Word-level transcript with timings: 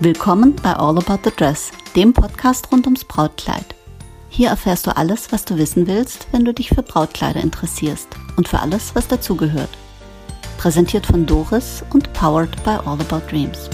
Willkommen 0.00 0.54
bei 0.62 0.74
All 0.74 0.96
About 0.96 1.18
the 1.24 1.32
Dress, 1.36 1.72
dem 1.96 2.12
Podcast 2.12 2.70
rund 2.70 2.86
ums 2.86 3.04
Brautkleid. 3.04 3.64
Hier 4.28 4.50
erfährst 4.50 4.86
du 4.86 4.96
alles, 4.96 5.32
was 5.32 5.44
du 5.44 5.58
wissen 5.58 5.88
willst, 5.88 6.28
wenn 6.30 6.44
du 6.44 6.54
dich 6.54 6.68
für 6.68 6.84
Brautkleider 6.84 7.40
interessierst 7.40 8.06
und 8.36 8.46
für 8.46 8.60
alles, 8.60 8.94
was 8.94 9.08
dazugehört. 9.08 9.70
Präsentiert 10.56 11.04
von 11.04 11.26
Doris 11.26 11.82
und 11.92 12.12
powered 12.12 12.62
by 12.62 12.78
All 12.86 13.00
About 13.00 13.28
Dreams. 13.28 13.68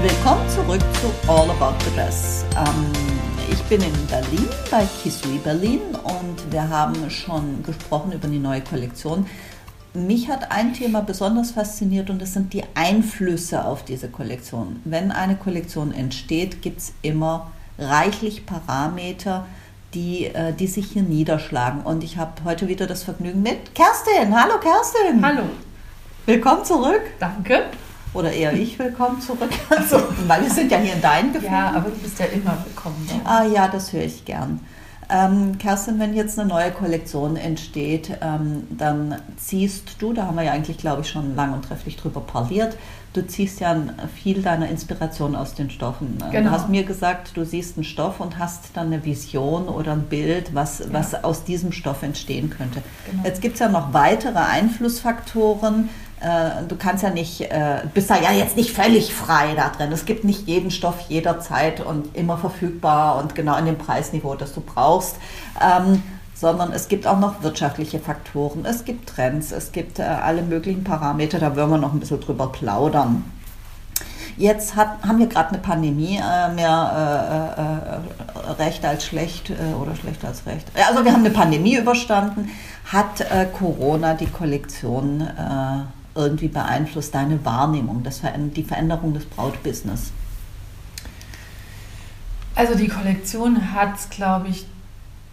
Willkommen 0.00 0.48
zurück 0.48 0.80
zu 0.94 1.30
All 1.30 1.50
About 1.50 1.74
the 1.84 1.94
Dress. 1.94 2.46
Ähm, 2.56 2.86
ich 3.50 3.62
bin 3.64 3.82
in 3.82 4.06
Berlin 4.06 4.48
bei 4.70 4.88
Kisui 5.02 5.36
Berlin 5.44 5.82
und 6.04 6.50
wir 6.50 6.66
haben 6.66 7.10
schon 7.10 7.62
gesprochen 7.62 8.12
über 8.12 8.28
die 8.28 8.38
neue 8.38 8.62
Kollektion 8.62 9.26
mich 9.94 10.28
hat 10.28 10.50
ein 10.50 10.72
Thema 10.72 11.02
besonders 11.02 11.50
fasziniert 11.50 12.10
und 12.10 12.20
das 12.20 12.32
sind 12.32 12.52
die 12.52 12.64
Einflüsse 12.74 13.64
auf 13.64 13.84
diese 13.84 14.08
Kollektion. 14.08 14.80
Wenn 14.84 15.12
eine 15.12 15.36
Kollektion 15.36 15.92
entsteht, 15.92 16.62
gibt 16.62 16.78
es 16.78 16.92
immer 17.02 17.52
reichlich 17.78 18.46
Parameter, 18.46 19.46
die, 19.94 20.26
äh, 20.26 20.52
die 20.54 20.66
sich 20.66 20.86
hier 20.86 21.02
niederschlagen. 21.02 21.82
Und 21.82 22.04
ich 22.04 22.16
habe 22.16 22.32
heute 22.44 22.68
wieder 22.68 22.86
das 22.86 23.02
Vergnügen 23.02 23.42
mit 23.42 23.74
Kerstin. 23.74 24.34
Hallo 24.34 24.58
Kerstin. 24.58 25.24
Hallo. 25.24 25.42
Willkommen 26.24 26.64
zurück. 26.64 27.02
Danke. 27.18 27.64
Oder 28.14 28.32
eher 28.32 28.52
ich 28.52 28.78
willkommen 28.78 29.20
zurück. 29.20 29.50
Also, 29.70 30.02
weil 30.26 30.42
wir 30.42 30.50
sind 30.50 30.70
ja 30.70 30.78
hier 30.78 30.94
in 30.94 31.00
deinen 31.00 31.32
Gefühlen. 31.32 31.52
Ja, 31.52 31.72
aber 31.74 31.90
du 31.90 31.96
bist 31.96 32.18
ja 32.18 32.26
immer 32.26 32.56
willkommen. 32.64 33.08
Ah 33.24 33.44
ja, 33.44 33.68
das 33.68 33.92
höre 33.92 34.04
ich 34.04 34.24
gern. 34.24 34.60
Ähm, 35.12 35.58
Kerstin, 35.58 35.98
wenn 35.98 36.14
jetzt 36.14 36.38
eine 36.38 36.48
neue 36.48 36.70
Kollektion 36.70 37.36
entsteht, 37.36 38.16
ähm, 38.22 38.66
dann 38.70 39.16
ziehst 39.36 39.96
du, 39.98 40.14
da 40.14 40.26
haben 40.26 40.36
wir 40.36 40.44
ja 40.44 40.52
eigentlich, 40.52 40.78
glaube 40.78 41.02
ich, 41.02 41.10
schon 41.10 41.36
lang 41.36 41.52
und 41.52 41.66
trefflich 41.66 41.98
drüber 41.98 42.20
parliert, 42.20 42.78
du 43.12 43.26
ziehst 43.26 43.60
ja 43.60 43.76
viel 44.22 44.40
deiner 44.40 44.68
Inspiration 44.68 45.36
aus 45.36 45.54
den 45.54 45.68
Stoffen. 45.68 46.16
Genau. 46.30 46.48
Du 46.48 46.50
hast 46.50 46.70
mir 46.70 46.84
gesagt, 46.84 47.36
du 47.36 47.44
siehst 47.44 47.76
einen 47.76 47.84
Stoff 47.84 48.20
und 48.20 48.38
hast 48.38 48.70
dann 48.74 48.86
eine 48.86 49.04
Vision 49.04 49.68
oder 49.68 49.92
ein 49.92 50.04
Bild, 50.04 50.54
was, 50.54 50.78
ja. 50.78 50.86
was 50.92 51.22
aus 51.22 51.44
diesem 51.44 51.72
Stoff 51.72 52.02
entstehen 52.02 52.48
könnte. 52.48 52.82
Genau. 53.10 53.24
Jetzt 53.24 53.42
gibt 53.42 53.54
es 53.54 53.60
ja 53.60 53.68
noch 53.68 53.92
weitere 53.92 54.38
Einflussfaktoren, 54.38 55.90
äh, 55.90 56.11
du 56.68 56.76
kannst 56.76 57.02
ja 57.02 57.10
nicht, 57.10 57.40
äh, 57.40 57.82
bist 57.92 58.10
da 58.10 58.20
ja 58.20 58.32
jetzt 58.32 58.56
nicht 58.56 58.72
völlig 58.72 59.12
frei 59.12 59.54
da 59.56 59.70
drin. 59.70 59.92
Es 59.92 60.04
gibt 60.04 60.24
nicht 60.24 60.46
jeden 60.46 60.70
Stoff 60.70 61.00
jederzeit 61.08 61.80
und 61.80 62.16
immer 62.16 62.38
verfügbar 62.38 63.18
und 63.18 63.34
genau 63.34 63.56
in 63.56 63.66
dem 63.66 63.78
Preisniveau, 63.78 64.34
das 64.34 64.54
du 64.54 64.60
brauchst. 64.60 65.16
Ähm, 65.60 66.02
sondern 66.34 66.72
es 66.72 66.88
gibt 66.88 67.06
auch 67.06 67.20
noch 67.20 67.42
wirtschaftliche 67.44 68.00
Faktoren, 68.00 68.64
es 68.64 68.84
gibt 68.84 69.08
Trends, 69.08 69.52
es 69.52 69.70
gibt 69.70 70.00
äh, 70.00 70.02
alle 70.02 70.42
möglichen 70.42 70.82
Parameter, 70.82 71.38
da 71.38 71.54
wollen 71.54 71.70
wir 71.70 71.78
noch 71.78 71.92
ein 71.92 72.00
bisschen 72.00 72.20
drüber 72.20 72.48
plaudern. 72.48 73.24
Jetzt 74.36 74.74
hat, 74.74 75.02
haben 75.06 75.18
wir 75.18 75.26
gerade 75.26 75.50
eine 75.50 75.58
Pandemie, 75.58 76.16
äh, 76.16 76.52
mehr 76.52 77.52
äh, 77.56 78.50
äh, 78.50 78.52
recht 78.54 78.84
als 78.84 79.04
schlecht 79.04 79.50
äh, 79.50 79.74
oder 79.80 79.94
schlecht 79.94 80.24
als 80.24 80.44
recht. 80.46 80.66
Also 80.88 81.04
wir 81.04 81.12
haben 81.12 81.24
eine 81.24 81.34
Pandemie 81.34 81.76
überstanden. 81.76 82.50
Hat 82.90 83.20
äh, 83.20 83.46
Corona 83.56 84.14
die 84.14 84.26
Kollektion 84.26 85.20
äh, 85.20 86.01
irgendwie 86.14 86.48
beeinflusst 86.48 87.14
deine 87.14 87.44
Wahrnehmung, 87.44 88.02
das 88.02 88.22
die 88.56 88.62
Veränderung 88.62 89.14
des 89.14 89.24
Brautbusiness? 89.24 90.12
Also 92.54 92.74
die 92.74 92.88
Kollektion 92.88 93.72
hat 93.72 93.96
es, 93.96 94.10
glaube 94.10 94.48
ich, 94.48 94.66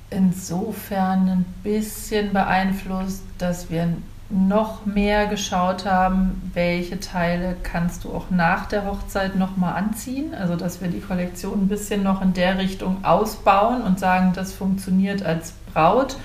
insofern 0.10 1.28
ein 1.30 1.46
bisschen 1.64 2.34
beeinflusst, 2.34 3.24
dass 3.38 3.70
wir 3.70 3.94
noch 4.30 4.86
mehr 4.86 5.26
geschaut 5.26 5.86
haben, 5.86 6.52
welche 6.54 7.00
Teile 7.00 7.56
kannst 7.64 8.04
du 8.04 8.14
auch 8.14 8.30
nach 8.30 8.68
der 8.68 8.86
Hochzeit 8.86 9.36
nochmal 9.36 9.76
anziehen. 9.76 10.36
Also 10.36 10.56
dass 10.56 10.82
wir 10.82 10.88
die 10.88 11.02
Kollektion 11.02 11.64
ein 11.64 11.68
bisschen 11.68 12.04
noch 12.04 12.22
in 12.22 12.34
der 12.34 12.58
Richtung 12.58 13.04
ausbauen 13.04 13.82
und 13.82 14.00
sagen, 14.00 14.34
das 14.34 14.54
funktioniert 14.54 15.24
als 15.24 15.54
Braut. 15.74 16.16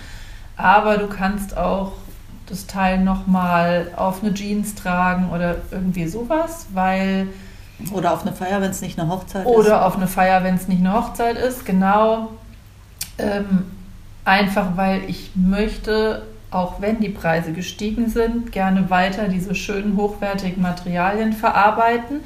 Aber 0.56 0.98
du 0.98 1.09
kannst 1.09 1.56
auch 1.56 1.92
das 2.47 2.66
Teil 2.66 2.99
nochmal 2.99 3.91
auf 3.97 4.22
eine 4.22 4.34
Jeans 4.34 4.75
tragen 4.75 5.31
oder 5.31 5.56
irgendwie 5.71 6.06
sowas, 6.06 6.66
weil. 6.72 7.28
Oder 7.93 8.12
auf 8.12 8.22
eine 8.22 8.32
Feier, 8.32 8.60
wenn 8.60 8.71
es 8.71 8.81
nicht 8.81 8.99
eine 8.99 9.10
Hochzeit 9.10 9.47
oder 9.47 9.60
ist. 9.60 9.66
Oder 9.66 9.87
auf 9.87 9.97
eine 9.97 10.06
Feier, 10.06 10.44
wenn 10.44 10.54
es 10.54 10.69
nicht 10.69 10.81
eine 10.81 10.93
Hochzeit 10.93 11.37
ist, 11.37 11.65
genau. 11.65 12.31
Ähm, 13.19 13.65
einfach 14.25 14.77
weil 14.77 15.03
ich 15.09 15.33
möchte, 15.34 16.22
auch 16.50 16.81
wenn 16.81 17.00
die 17.00 17.09
Preise 17.09 17.53
gestiegen 17.53 18.09
sind, 18.09 18.53
gerne 18.53 18.91
weiter 18.91 19.28
diese 19.28 19.54
schönen 19.54 19.97
hochwertigen 19.97 20.62
Materialien 20.62 21.33
verarbeiten. 21.33 22.21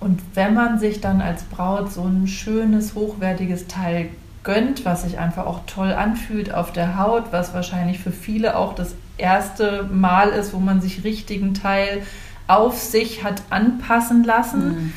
Und 0.00 0.20
wenn 0.34 0.54
man 0.54 0.78
sich 0.78 1.00
dann 1.00 1.20
als 1.20 1.44
Braut 1.44 1.92
so 1.92 2.02
ein 2.02 2.26
schönes, 2.26 2.94
hochwertiges 2.94 3.66
Teil 3.66 4.10
gönnt, 4.44 4.84
was 4.84 5.02
sich 5.02 5.18
einfach 5.18 5.46
auch 5.46 5.60
toll 5.66 5.92
anfühlt 5.92 6.54
auf 6.54 6.72
der 6.72 6.98
Haut, 6.98 7.32
was 7.32 7.52
wahrscheinlich 7.52 7.98
für 7.98 8.12
viele 8.12 8.56
auch 8.56 8.74
das 8.74 8.94
erste 9.18 9.84
Mal 9.84 10.30
ist, 10.30 10.52
wo 10.52 10.58
man 10.58 10.80
sich 10.80 11.04
richtigen 11.04 11.54
Teil 11.54 12.02
auf 12.46 12.80
sich 12.80 13.24
hat 13.24 13.42
anpassen 13.50 14.24
lassen. 14.24 14.68
Mhm. 14.68 14.92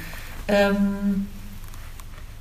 Ähm, 0.48 1.28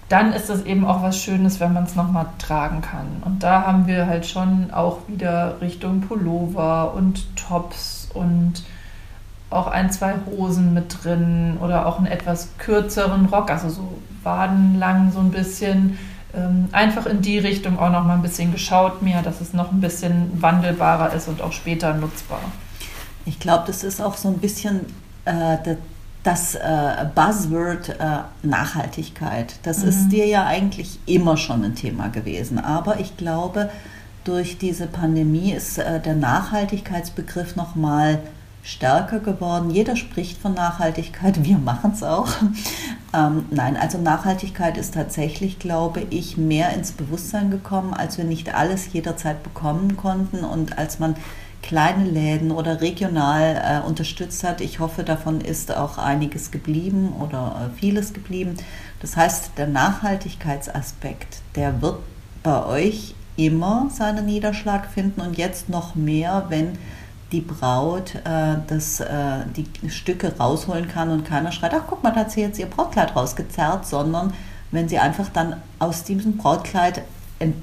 dann 0.09 0.33
ist 0.33 0.49
das 0.49 0.65
eben 0.65 0.87
auch 0.87 1.03
was 1.03 1.21
Schönes, 1.21 1.61
wenn 1.61 1.75
man 1.75 1.84
es 1.84 1.94
nochmal 1.94 2.27
tragen 2.38 2.81
kann. 2.81 3.22
Und 3.25 3.43
da 3.43 3.67
haben 3.67 3.87
wir 3.87 4.06
halt 4.06 4.27
schon 4.27 4.71
auch 4.71 5.00
wieder 5.06 5.61
Richtung 5.61 6.00
Pullover 6.00 6.94
und 6.94 7.37
Tops 7.37 8.09
und 8.15 8.62
auch 9.50 9.67
ein, 9.67 9.91
zwei 9.91 10.15
Hosen 10.27 10.75
mit 10.75 11.05
drin 11.05 11.59
oder 11.61 11.87
auch 11.87 11.99
einen 11.99 12.06
etwas 12.06 12.50
kürzeren 12.59 13.27
Rock, 13.27 13.50
also 13.50 13.69
so 13.69 13.99
wadenlang 14.22 15.12
so 15.12 15.21
ein 15.21 15.31
bisschen 15.31 15.99
ähm, 16.38 16.69
einfach 16.72 17.06
in 17.06 17.22
die 17.22 17.38
Richtung 17.38 17.78
auch 17.78 17.91
noch 17.91 18.04
mal 18.04 18.15
ein 18.15 18.22
bisschen 18.22 18.53
geschaut 18.53 19.03
mir, 19.03 19.22
dass 19.22 19.41
es 19.41 19.53
noch 19.53 19.72
ein 19.72 19.81
bisschen 19.81 20.41
wandelbarer 20.41 21.12
ist 21.12 21.28
und 21.28 21.43
auch 21.43 21.53
später 21.53 21.94
nutzbar. 21.94 22.41
Ich 23.25 23.41
glaube, 23.41 23.65
das 23.66 23.84
ist 23.84 24.00
auch 24.00 24.16
so 24.16 24.28
ein 24.28 24.38
bisschen 24.38 24.87
äh, 25.25 25.59
das 26.22 26.54
äh, 26.54 27.06
Buzzword 27.15 27.91
äh, 27.91 27.94
Nachhaltigkeit. 28.43 29.54
Das 29.62 29.82
mhm. 29.82 29.88
ist 29.88 30.09
dir 30.09 30.26
ja 30.26 30.47
eigentlich 30.47 30.99
immer 31.06 31.37
schon 31.37 31.65
ein 31.65 31.75
Thema 31.75 32.09
gewesen. 32.09 32.59
Aber 32.59 33.00
ich 33.00 33.16
glaube, 33.16 33.70
durch 34.25 34.59
diese 34.59 34.87
Pandemie 34.87 35.53
ist 35.53 35.78
äh, 35.78 36.00
der 36.00 36.15
Nachhaltigkeitsbegriff 36.15 37.56
noch 37.56 37.75
mal 37.75 38.19
stärker 38.69 39.19
geworden. 39.21 39.71
Jeder 39.71 39.97
spricht 39.97 40.37
von 40.39 40.53
Nachhaltigkeit, 40.53 41.43
wir 41.45 41.59
machen 41.59 41.93
es 41.95 42.03
auch. 42.03 42.29
Ähm, 43.15 43.47
nein, 43.51 43.79
also 43.79 43.97
Nachhaltigkeit 43.97 44.77
ist 44.77 44.93
tatsächlich, 44.93 45.59
glaube 45.59 46.03
ich, 46.11 46.37
mehr 46.37 46.75
ins 46.75 46.93
Bewusstsein 46.93 47.51
gekommen, 47.51 47.95
als 47.95 48.19
wir 48.19 48.27
nicht 48.27 48.55
alles 48.55 48.93
jederzeit 48.93 49.43
bekommen 49.43 49.97
konnten 49.97 50.45
und 50.45 50.77
als 50.77 50.99
man 50.99 51.17
kleine 51.62 52.05
Läden 52.05 52.51
oder 52.51 52.83
regional 52.83 53.83
äh, 53.83 53.87
unterstützt 53.87 54.45
hat. 54.45 54.61
Ich 54.61 54.79
hoffe, 54.79 55.05
davon 55.05 55.41
ist 55.41 55.75
auch 55.75 55.97
einiges 55.97 56.50
geblieben 56.50 57.15
oder 57.19 57.71
äh, 57.73 57.79
vieles 57.81 58.12
geblieben. 58.12 58.56
Das 59.00 59.17
heißt, 59.17 59.53
der 59.56 59.69
Nachhaltigkeitsaspekt, 59.69 61.39
der 61.55 61.81
wird 61.81 62.00
bei 62.43 62.67
euch 62.67 63.15
immer 63.37 63.89
seinen 63.91 64.27
Niederschlag 64.27 64.91
finden 64.91 65.23
und 65.23 65.39
jetzt 65.39 65.71
noch 65.71 65.95
mehr, 65.95 66.45
wenn 66.50 66.77
die 67.33 67.41
Braut 67.41 68.15
äh, 68.15 68.56
das, 68.66 69.00
äh, 69.00 69.44
die 69.56 69.91
Stücke 69.91 70.37
rausholen 70.39 70.89
kann 70.89 71.11
und 71.11 71.25
keiner 71.25 71.53
schreit, 71.53 71.72
ach 71.75 71.84
guck 71.87 72.03
mal, 72.03 72.12
da 72.12 72.21
hat 72.21 72.31
sie 72.31 72.41
jetzt 72.41 72.59
ihr 72.59 72.66
Brautkleid 72.66 73.15
rausgezerrt, 73.15 73.87
sondern 73.87 74.33
wenn 74.70 74.88
sie 74.88 74.99
einfach 74.99 75.29
dann 75.29 75.56
aus 75.79 76.05
diesem 76.05 76.37
Brautkleid 76.37 77.02
in, 77.38 77.55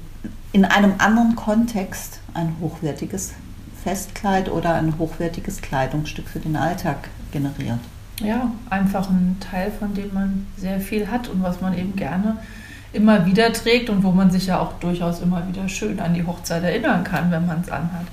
in 0.52 0.64
einem 0.64 0.94
anderen 0.98 1.36
Kontext 1.36 2.20
ein 2.34 2.56
hochwertiges 2.60 3.34
Festkleid 3.82 4.50
oder 4.50 4.74
ein 4.74 4.98
hochwertiges 4.98 5.62
Kleidungsstück 5.62 6.28
für 6.28 6.40
den 6.40 6.56
Alltag 6.56 7.08
generiert. 7.30 7.78
Ja, 8.20 8.50
einfach 8.70 9.10
ein 9.10 9.36
Teil, 9.40 9.70
von 9.70 9.94
dem 9.94 10.12
man 10.14 10.46
sehr 10.56 10.80
viel 10.80 11.10
hat 11.10 11.28
und 11.28 11.42
was 11.42 11.60
man 11.60 11.76
eben 11.76 11.96
gerne 11.96 12.38
immer 12.92 13.26
wieder 13.26 13.52
trägt 13.52 13.90
und 13.90 14.02
wo 14.02 14.10
man 14.10 14.30
sich 14.30 14.46
ja 14.46 14.58
auch 14.58 14.72
durchaus 14.74 15.20
immer 15.20 15.46
wieder 15.46 15.68
schön 15.68 16.00
an 16.00 16.14
die 16.14 16.26
Hochzeit 16.26 16.62
erinnern 16.62 17.04
kann, 17.04 17.30
wenn 17.30 17.46
man 17.46 17.60
es 17.60 17.70
anhat. 17.70 18.06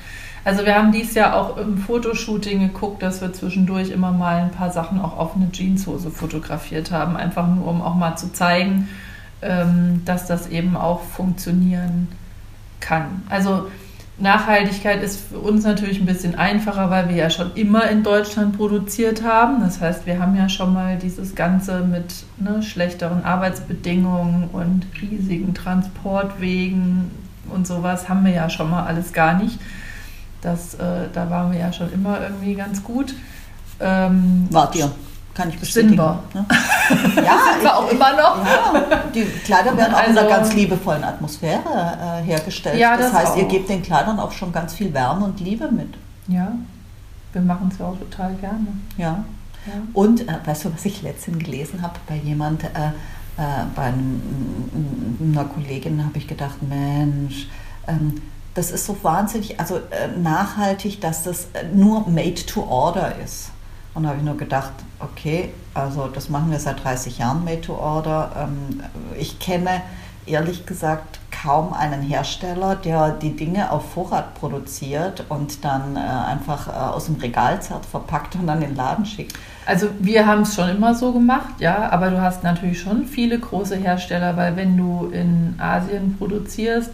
Also 0.45 0.65
wir 0.65 0.75
haben 0.75 0.91
dies 0.91 1.13
Jahr 1.13 1.35
auch 1.35 1.57
im 1.57 1.77
Fotoshooting 1.77 2.59
geguckt, 2.59 3.01
dass 3.01 3.21
wir 3.21 3.31
zwischendurch 3.31 3.91
immer 3.91 4.11
mal 4.11 4.41
ein 4.41 4.51
paar 4.51 4.71
Sachen 4.71 4.99
auch 4.99 5.17
auf 5.17 5.35
eine 5.35 5.51
Jeanshose 5.51 6.11
fotografiert 6.11 6.91
haben, 6.91 7.15
einfach 7.15 7.47
nur 7.47 7.67
um 7.67 7.81
auch 7.81 7.95
mal 7.95 8.17
zu 8.17 8.33
zeigen, 8.33 8.89
ähm, 9.41 10.01
dass 10.05 10.27
das 10.27 10.47
eben 10.47 10.75
auch 10.75 11.01
funktionieren 11.01 12.09
kann. 12.81 13.23
Also 13.29 13.67
Nachhaltigkeit 14.17 15.01
ist 15.01 15.29
für 15.29 15.39
uns 15.39 15.63
natürlich 15.63 15.99
ein 15.99 16.05
bisschen 16.05 16.35
einfacher, 16.35 16.89
weil 16.89 17.09
wir 17.09 17.15
ja 17.15 17.29
schon 17.29 17.51
immer 17.55 17.89
in 17.89 18.03
Deutschland 18.03 18.57
produziert 18.57 19.23
haben. 19.23 19.61
Das 19.61 19.81
heißt, 19.81 20.05
wir 20.05 20.19
haben 20.19 20.35
ja 20.35 20.49
schon 20.49 20.73
mal 20.73 20.97
dieses 20.97 21.35
Ganze 21.35 21.79
mit 21.79 22.25
ne, 22.37 22.61
schlechteren 22.61 23.23
Arbeitsbedingungen 23.23 24.49
und 24.51 24.85
riesigen 25.01 25.53
Transportwegen 25.53 27.09
und 27.49 27.65
sowas 27.65 28.07
haben 28.07 28.25
wir 28.25 28.33
ja 28.33 28.49
schon 28.49 28.69
mal 28.69 28.83
alles 28.83 29.13
gar 29.13 29.33
nicht. 29.33 29.59
Das, 30.43 30.73
äh, 30.75 31.07
da 31.13 31.29
waren 31.29 31.51
wir 31.51 31.59
ja 31.59 31.71
schon 31.73 31.91
immer 31.93 32.21
irgendwie 32.21 32.53
ganz 32.55 32.83
gut. 32.83 33.13
Ähm, 33.79 34.47
Wart 34.51 34.75
ihr? 34.75 34.91
Kann 35.33 35.49
ich 35.49 35.57
bestätigen. 35.59 35.89
Sind 35.97 35.99
wir. 35.99 36.23
Ne? 36.33 36.45
Ja, 37.25 37.37
sind 37.53 37.63
wir 37.63 37.75
auch 37.75 37.89
immer 37.89 38.11
noch. 38.11 38.45
Ja, 38.45 39.03
die 39.15 39.23
Kleider 39.23 39.75
werden 39.75 39.95
auch 39.95 40.03
in 40.03 40.11
einer 40.17 40.21
Also- 40.21 40.29
ganz 40.29 40.53
liebevollen 40.53 41.03
Atmosphäre 41.03 41.61
äh, 42.21 42.23
hergestellt. 42.23 42.77
Ja, 42.77 42.95
das, 42.97 43.11
das 43.11 43.19
heißt, 43.21 43.37
ihr 43.37 43.45
auch. 43.45 43.49
gebt 43.49 43.69
den 43.69 43.81
Kleidern 43.81 44.19
auch 44.19 44.31
schon 44.31 44.51
ganz 44.51 44.73
viel 44.73 44.93
Wärme 44.93 45.25
und 45.25 45.39
Liebe 45.39 45.71
mit. 45.71 45.95
Ja, 46.27 46.51
wir 47.31 47.41
machen 47.41 47.69
es 47.71 47.79
ja 47.79 47.85
auch 47.87 47.97
total 47.97 48.33
gerne. 48.35 48.67
Ja. 48.97 49.23
Ja. 49.65 49.73
Und 49.93 50.27
äh, 50.27 50.33
weißt 50.45 50.65
du, 50.65 50.73
was 50.73 50.83
ich 50.85 51.01
letztens 51.01 51.39
gelesen 51.39 51.81
habe 51.81 51.95
bei 52.07 52.17
jemand, 52.17 52.65
äh, 52.65 52.67
äh, 53.37 53.41
bei 53.75 53.83
einem, 53.83 54.21
einer 55.21 55.45
Kollegin 55.45 56.03
habe 56.05 56.17
ich 56.17 56.27
gedacht, 56.27 56.61
Mensch, 56.61 57.47
ähm, 57.87 58.21
das 58.53 58.71
ist 58.71 58.85
so 58.85 58.97
wahnsinnig, 59.01 59.59
also 59.59 59.77
äh, 59.77 60.07
nachhaltig, 60.17 61.01
dass 61.01 61.23
das 61.23 61.47
äh, 61.53 61.65
nur 61.73 62.07
made 62.07 62.45
to 62.45 62.63
order 62.63 63.13
ist. 63.23 63.49
Und 63.93 64.03
da 64.03 64.09
habe 64.09 64.19
ich 64.19 64.25
nur 64.25 64.37
gedacht, 64.37 64.73
okay, 64.99 65.51
also 65.73 66.07
das 66.07 66.29
machen 66.29 66.51
wir 66.51 66.59
seit 66.59 66.83
30 66.83 67.19
Jahren 67.19 67.43
made 67.43 67.61
to 67.61 67.75
order. 67.75 68.31
Ähm, 68.37 68.81
ich 69.17 69.39
kenne 69.39 69.81
ehrlich 70.25 70.65
gesagt 70.65 71.19
kaum 71.31 71.73
einen 71.73 72.01
Hersteller, 72.01 72.75
der 72.75 73.11
die 73.11 73.35
Dinge 73.35 73.71
auf 73.71 73.91
Vorrat 73.93 74.35
produziert 74.35 75.25
und 75.29 75.65
dann 75.65 75.95
äh, 75.95 75.99
einfach 75.99 76.67
äh, 76.67 76.71
aus 76.71 77.05
dem 77.05 77.15
Regal 77.15 77.61
zerrt, 77.61 77.85
verpackt 77.85 78.35
und 78.35 78.47
dann 78.47 78.61
in 78.61 78.69
den 78.69 78.75
Laden 78.75 79.05
schickt. 79.05 79.37
Also 79.65 79.87
wir 79.99 80.25
haben 80.25 80.41
es 80.41 80.55
schon 80.55 80.69
immer 80.69 80.95
so 80.95 81.11
gemacht, 81.11 81.59
ja, 81.59 81.89
aber 81.91 82.09
du 82.09 82.21
hast 82.21 82.43
natürlich 82.43 82.81
schon 82.81 83.05
viele 83.05 83.39
große 83.39 83.75
Hersteller, 83.75 84.37
weil 84.37 84.55
wenn 84.55 84.77
du 84.77 85.09
in 85.11 85.55
Asien 85.57 86.17
produzierst, 86.17 86.91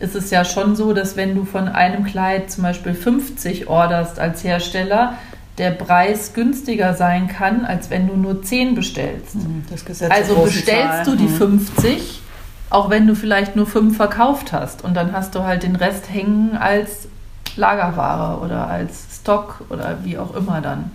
ist 0.00 0.14
es 0.14 0.30
ja 0.30 0.44
schon 0.44 0.76
so, 0.76 0.92
dass 0.92 1.16
wenn 1.16 1.34
du 1.34 1.44
von 1.44 1.68
einem 1.68 2.04
Kleid 2.04 2.50
zum 2.50 2.62
Beispiel 2.64 2.94
50 2.94 3.68
orderst 3.68 4.18
als 4.18 4.44
Hersteller, 4.44 5.14
der 5.58 5.70
Preis 5.72 6.34
günstiger 6.34 6.94
sein 6.94 7.26
kann, 7.26 7.64
als 7.64 7.90
wenn 7.90 8.06
du 8.06 8.14
nur 8.14 8.42
10 8.42 8.74
bestellst. 8.76 9.34
Der 10.00 10.10
Also 10.12 10.36
bestellst 10.36 10.74
Zahl. 10.88 11.04
du 11.04 11.16
die 11.16 11.24
Mhm. 11.24 11.36
50, 11.36 12.22
auch 12.70 12.90
wenn 12.90 13.06
du 13.08 13.16
vielleicht 13.16 13.56
nur 13.56 13.66
5 13.66 13.96
verkauft 13.96 14.52
hast 14.52 14.84
und 14.84 14.94
dann 14.94 15.12
hast 15.12 15.34
du 15.34 15.42
halt 15.42 15.64
den 15.64 15.74
Rest 15.74 16.10
hängen 16.12 16.56
als 16.56 17.08
Lagerware 17.56 18.38
oder 18.40 18.68
als 18.68 19.06
Stock 19.20 19.62
oder 19.68 19.98
wie 20.04 20.16
auch 20.16 20.34
immer 20.36 20.60
dann. 20.60 20.92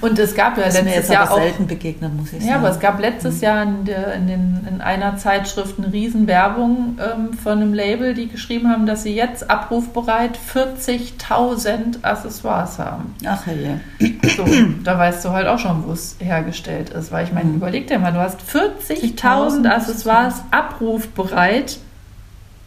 Und 0.00 0.18
es 0.18 0.34
gab 0.34 0.56
ja 0.58 0.64
Das 0.64 0.74
ist 0.74 0.80
mir 0.82 0.90
letztes 0.90 1.08
jetzt 1.08 1.12
Jahr 1.14 1.22
aber 1.24 1.32
auch 1.32 1.36
selten 1.40 1.66
begegnet, 1.66 2.12
muss 2.14 2.26
ich 2.32 2.40
sagen. 2.40 2.48
ja, 2.48 2.56
aber 2.56 2.70
es 2.70 2.78
gab 2.80 3.00
letztes 3.00 3.40
Jahr 3.40 3.62
in, 3.62 3.84
der, 3.84 4.14
in, 4.14 4.26
den, 4.26 4.66
in 4.68 4.80
einer 4.80 5.16
Zeitschrift 5.16 5.78
eine 5.78 5.92
Riesenwerbung 5.92 6.98
ähm, 7.00 7.32
von 7.34 7.52
einem 7.52 7.72
Label, 7.74 8.14
die 8.14 8.28
geschrieben 8.28 8.68
haben, 8.70 8.86
dass 8.86 9.02
sie 9.04 9.14
jetzt 9.14 9.48
abrufbereit 9.50 10.38
40.000 10.54 12.02
Accessoires 12.02 12.78
haben. 12.78 13.14
Ach 13.26 13.42
je. 13.46 14.08
So, 14.36 14.44
da 14.84 14.98
weißt 14.98 15.24
du 15.24 15.30
halt 15.30 15.46
auch 15.46 15.58
schon, 15.58 15.84
wo 15.86 15.92
es 15.92 16.16
hergestellt 16.18 16.90
ist. 16.90 17.10
Weil 17.12 17.24
ich 17.24 17.32
meine, 17.32 17.46
Mhm. 17.50 17.56
überleg 17.56 17.86
dir 17.86 17.98
mal, 17.98 18.12
du 18.12 18.18
hast 18.20 18.40
40.000 18.42 19.16
40.000 19.18 19.66
Accessoires 19.70 20.34
abrufbereit, 20.50 21.78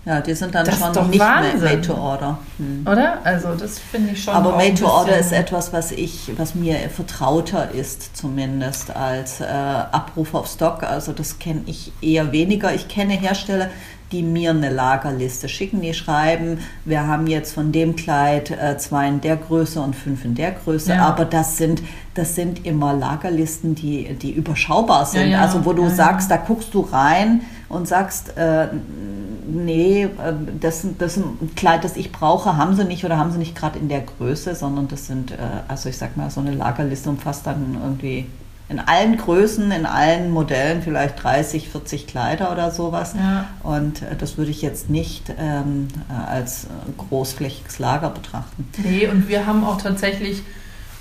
Ja, 0.06 0.22
die 0.22 0.34
sind 0.34 0.56
dann 0.56 0.66
Das 0.66 0.80
schon 0.80 0.94
doch 0.94 1.07
nicht 1.07 1.19
Wahnsinn. 1.19 1.62
made 1.62 1.81
to 1.81 1.94
order. 1.94 2.38
Hm. 2.57 2.86
oder? 2.90 3.18
Also 3.24 3.50
das 3.56 3.80
finde 3.80 4.13
ich 4.13 4.24
schon 4.24 4.34
Aber 4.34 4.56
Made 4.56 4.75
to 4.75 4.88
Order 4.88 5.18
ist 5.18 5.34
etwas, 5.34 5.74
was 5.74 5.92
ich, 5.92 6.31
was 6.38 6.56
mir 6.56 6.78
vertrauter 6.90 7.72
ist, 7.72 8.16
zumindest 8.16 8.96
als 8.96 9.42
äh, 9.42 9.46
Abruf 9.46 10.34
auf 10.34 10.48
Stock. 10.48 10.84
Also 10.84 11.12
das 11.12 11.38
kenne 11.38 11.63
ich 11.66 11.92
eher 12.01 12.31
weniger. 12.31 12.74
Ich 12.74 12.88
kenne 12.88 13.13
Hersteller, 13.13 13.69
die 14.12 14.24
mir 14.24 14.51
eine 14.51 14.69
Lagerliste 14.69 15.48
schicken, 15.50 15.81
die 15.81 15.94
schreiben, 15.94 16.60
wir 16.86 17.06
haben 17.06 17.28
jetzt 17.28 17.54
von 17.54 17.72
dem 17.72 17.95
Kleid 17.95 18.50
äh, 18.52 18.78
zwei 18.78 19.07
in 19.07 19.22
der 19.22 19.36
Größe 19.36 19.80
und 19.81 19.95
fünf 19.95 20.25
in 20.25 20.34
der 20.34 20.54
Größe. 20.54 20.94
Ja. 20.94 21.06
Aber 21.07 21.25
das 21.25 21.57
sind, 21.57 21.84
das 22.16 22.36
sind 22.36 22.66
immer 22.66 22.94
Lagerlisten, 22.94 23.75
die, 23.75 24.13
die 24.16 24.31
überschaubar 24.31 25.06
sind. 25.06 25.22
Ja, 25.22 25.28
ja. 25.28 25.42
Also 25.42 25.66
wo 25.66 25.74
du 25.74 25.90
sagst, 25.90 26.31
da 26.31 26.38
guckst 26.38 26.74
du 26.74 26.81
rein 26.81 27.42
und 27.68 27.88
sagst, 27.88 28.36
äh, 28.36 28.69
nee, 29.51 30.04
äh, 30.04 30.34
das, 30.60 30.86
das 30.98 31.18
ist 31.18 31.24
ein 31.24 31.51
Kleid, 31.56 31.84
das 31.84 31.98
ich 31.98 32.12
brauche, 32.12 32.57
haben 32.57 32.75
sie 32.75 32.86
nicht 32.86 33.06
oder 33.06 33.18
haben 33.18 33.31
sie 33.31 33.38
nicht 33.38 33.56
gerade 33.56 33.80
in 33.80 33.90
der 33.90 34.01
Größe, 34.01 34.56
sondern 34.56 34.88
das 34.88 35.07
sind, 35.07 35.31
äh, 35.31 35.38
also 35.68 35.90
ich 35.90 35.98
sag 35.98 36.18
mal, 36.18 36.30
so 36.30 36.42
eine 36.42 36.51
Lagerliste 36.51 37.10
umfasst 37.10 37.48
dann 37.48 37.78
irgendwie 37.81 38.25
in 38.69 38.80
allen 38.80 39.18
Größen, 39.18 39.72
in 39.72 39.86
allen 39.88 40.30
Modellen 40.30 40.84
vielleicht 40.84 41.24
30, 41.24 41.69
40 41.69 42.06
Kleider 42.06 42.51
oder 42.51 42.69
sowas. 42.69 43.16
Ja. 43.18 43.48
Und 43.63 44.04
äh, 44.04 44.16
das 44.16 44.38
würde 44.38 44.51
ich 44.51 44.62
jetzt 44.62 44.90
nicht 44.90 45.34
ähm, 45.40 45.88
äh, 46.10 46.31
als 46.31 46.68
großflächiges 46.98 47.80
Lager 47.80 48.12
betrachten. 48.12 48.69
Nee, 48.84 49.07
und 49.07 49.28
wir 49.28 49.48
haben 49.48 49.63
auch 49.63 49.81
tatsächlich 49.81 50.44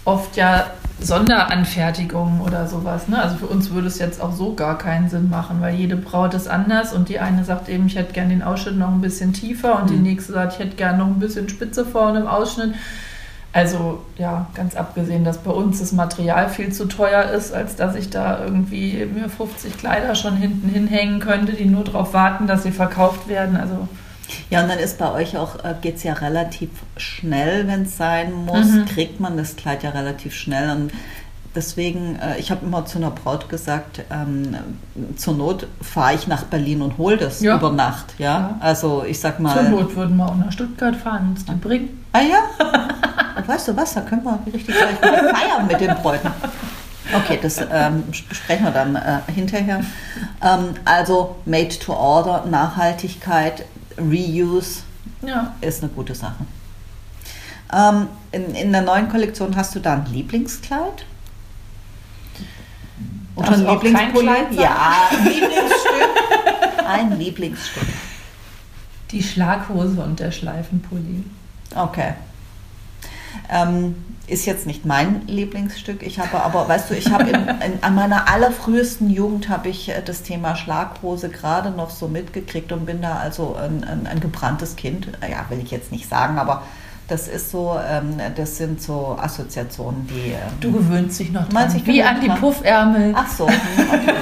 oft 0.09 0.37
ja 0.37 0.65
Sonderanfertigungen 1.01 2.41
oder 2.41 2.67
sowas. 2.67 3.07
Ne? 3.09 3.23
Also 3.23 3.37
für 3.37 3.47
uns 3.47 3.71
würde 3.71 3.87
es 3.87 3.99
jetzt 3.99 4.21
auch 4.21 4.33
so 4.33 4.55
gar 4.55 4.77
keinen 4.79 5.09
Sinn 5.09 5.29
machen, 5.31 5.61
weil 5.61 5.75
jede 5.75 5.97
Braut 5.97 6.35
ist 6.35 6.49
anders 6.49 6.93
und 6.93 7.09
die 7.09 7.21
eine 7.21 7.45
sagt 7.45 7.69
eben, 7.69 7.87
ich 7.87 7.97
hätte 7.97 8.13
gern 8.13 8.29
den 8.29 8.43
Ausschnitt 8.43 8.77
noch 8.79 8.89
ein 8.91 9.01
bisschen 9.01 9.33
tiefer 9.33 9.81
und 9.81 9.91
die 9.91 9.95
Mhm. 9.95 10.03
nächste 10.03 10.33
sagt, 10.33 10.55
ich 10.55 10.59
hätte 10.59 10.77
gern 10.77 10.99
noch 10.99 11.07
ein 11.07 11.21
bisschen 11.21 11.49
Spitze 11.49 11.85
vorne 11.85 12.21
im 12.21 12.27
Ausschnitt. 12.27 12.75
Also 13.53 14.03
ja, 14.19 14.47
ganz 14.55 14.77
abgesehen, 14.77 15.25
dass 15.25 15.39
bei 15.39 15.51
uns 15.51 15.79
das 15.79 15.93
Material 15.93 16.49
viel 16.49 16.73
zu 16.73 16.87
teuer 16.87 17.25
ist, 17.31 17.55
als 17.55 17.77
dass 17.77 17.95
ich 17.95 18.11
da 18.11 18.45
irgendwie 18.45 19.07
mir 19.07 19.29
50 19.29 19.79
Kleider 19.79 20.15
schon 20.15 20.37
hinten 20.37 20.69
hinhängen 20.69 21.21
könnte, 21.21 21.53
die 21.53 21.65
nur 21.65 21.85
darauf 21.85 22.13
warten, 22.13 22.47
dass 22.47 22.63
sie 22.65 22.73
verkauft 22.73 23.29
werden. 23.29 23.57
Also 23.57 23.89
Ja, 24.51 24.63
und 24.63 24.69
dann 24.69 24.79
ist 24.79 24.99
bei 24.99 25.11
euch 25.13 25.37
auch, 25.37 25.57
äh, 25.65 25.75
geht 25.81 25.97
es 25.97 26.03
ja 26.03 26.13
relativ 26.15 26.71
schnell, 26.97 27.67
wenn 27.67 27.83
es 27.83 27.97
sein 27.97 28.33
muss, 28.33 28.67
Mhm. 28.67 28.85
kriegt 28.87 29.21
man 29.21 29.37
das 29.37 29.57
Kleid 29.57 29.83
ja 29.83 29.91
relativ 29.91 30.35
schnell. 30.35 30.71
Und 30.71 30.93
deswegen, 31.55 32.17
äh, 32.17 32.39
ich 32.39 32.51
habe 32.51 32.65
immer 32.65 32.85
zu 32.87 32.99
einer 32.99 33.11
Braut 33.11 33.49
gesagt, 33.49 34.03
ähm, 34.11 34.55
zur 35.17 35.35
Not 35.35 35.67
fahre 35.83 36.15
ich 36.15 36.27
nach 36.29 36.45
Berlin 36.45 36.83
und 36.83 36.99
hole 36.99 37.17
das 37.17 37.41
Ja. 37.41 37.57
über 37.57 37.71
Nacht. 37.73 38.15
Ja? 38.19 38.27
Ja. 38.27 38.57
Also 38.61 39.05
ich 39.07 39.19
sag 39.21 39.37
zur 39.37 39.43
mal. 39.45 39.69
Not 39.71 39.95
würden 39.97 40.17
wir 40.17 40.27
auch 40.27 40.37
nach 40.37 40.53
Stuttgart 40.53 40.95
fahren, 40.97 41.31
uns 41.31 41.45
die 41.45 41.53
bringen. 41.55 42.05
Ah 42.13 42.21
ja? 42.21 42.39
Und 43.37 43.49
weißt 43.49 43.69
du 43.69 43.77
was, 43.77 43.95
da 43.95 44.01
können 44.03 44.25
wir 44.25 44.39
richtig 44.53 44.75
gleich 44.77 44.97
feiern 45.01 45.67
mit 45.67 45.81
den 45.81 45.95
Bräuten. 45.97 46.31
Okay, 47.15 47.39
das 47.41 47.59
ähm, 47.73 48.05
besprechen 48.29 48.67
wir 48.67 48.71
dann 48.71 48.95
äh, 48.95 49.21
hinterher. 49.35 49.81
Ähm, 50.43 50.75
also 50.85 51.37
Made 51.47 51.71
to 51.79 51.95
Order, 51.95 52.45
Nachhaltigkeit, 52.51 53.65
Reuse, 53.99 54.83
Ja. 55.23 55.55
ist 55.61 55.83
eine 55.83 55.93
gute 55.93 56.15
Sache. 56.15 56.45
Ähm, 57.73 58.09
in, 58.33 58.55
in 58.55 58.73
der 58.73 58.83
neuen 58.83 59.09
Kollektion 59.09 59.55
hast 59.57 59.75
du 59.75 59.81
da 59.81 59.95
ein 59.95 60.07
Lieblingskleid? 60.07 61.05
Kein 63.37 64.13
Kleid 64.13 64.47
sein? 64.53 64.59
Ja, 64.59 65.09
ein 65.11 65.25
Lieblingsstück. 65.25 66.85
ein 66.89 67.19
Lieblingsstück. 67.19 67.87
Die 69.11 69.23
Schlaghose 69.23 70.01
und 70.03 70.19
der 70.19 70.33
Schleifenpulli. 70.33 71.25
Okay. 71.75 72.15
Ähm, 73.51 73.97
ist 74.27 74.45
jetzt 74.45 74.67
nicht 74.67 74.85
mein 74.85 75.27
Lieblingsstück. 75.27 76.03
Ich 76.03 76.19
habe 76.19 76.43
aber, 76.43 76.69
weißt 76.69 76.91
du, 76.91 76.95
ich 76.95 77.11
habe 77.11 77.31
in, 77.31 77.35
in, 77.35 77.83
an 77.83 77.95
meiner 77.95 78.29
allerfrühesten 78.29 79.11
Jugend 79.11 79.49
habe 79.49 79.69
ich 79.69 79.89
äh, 79.89 80.03
das 80.05 80.23
Thema 80.23 80.55
Schlaghose 80.55 81.31
gerade 81.31 81.71
noch 81.71 81.91
so 81.91 82.09
mitgekriegt 82.09 82.73
und 82.73 82.87
bin 82.87 83.01
da 83.01 83.17
also 83.17 83.57
ein, 83.57 83.85
ein, 83.85 84.07
ein 84.07 84.21
gebranntes 84.21 84.77
Kind. 84.77 85.09
Ja, 85.23 85.47
will 85.49 85.61
ich 85.63 85.71
jetzt 85.71 85.93
nicht 85.93 86.09
sagen, 86.09 86.39
aber 86.39 86.63
das 87.09 87.27
ist 87.27 87.51
so, 87.51 87.79
ähm, 87.89 88.19
das 88.37 88.59
sind 88.59 88.83
so 88.83 89.17
Assoziationen, 89.19 90.07
die. 90.09 90.33
Ähm, 90.33 90.61
Du 90.61 90.73
gewöhnst 90.73 91.19
dich 91.19 91.33
noch 91.33 91.49
dran. 91.49 91.75
Wie 91.85 92.03
an 92.03 92.21
die? 92.21 92.29
Puffärmel. 92.29 93.15
Ach 93.17 93.29
so. 93.29 93.45
Okay. 93.45 94.15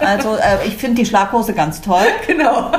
Also 0.00 0.34
äh, 0.34 0.66
ich 0.66 0.76
finde 0.76 1.02
die 1.02 1.06
Schlaghose 1.06 1.54
ganz 1.54 1.80
toll. 1.80 2.04
genau. 2.26 2.72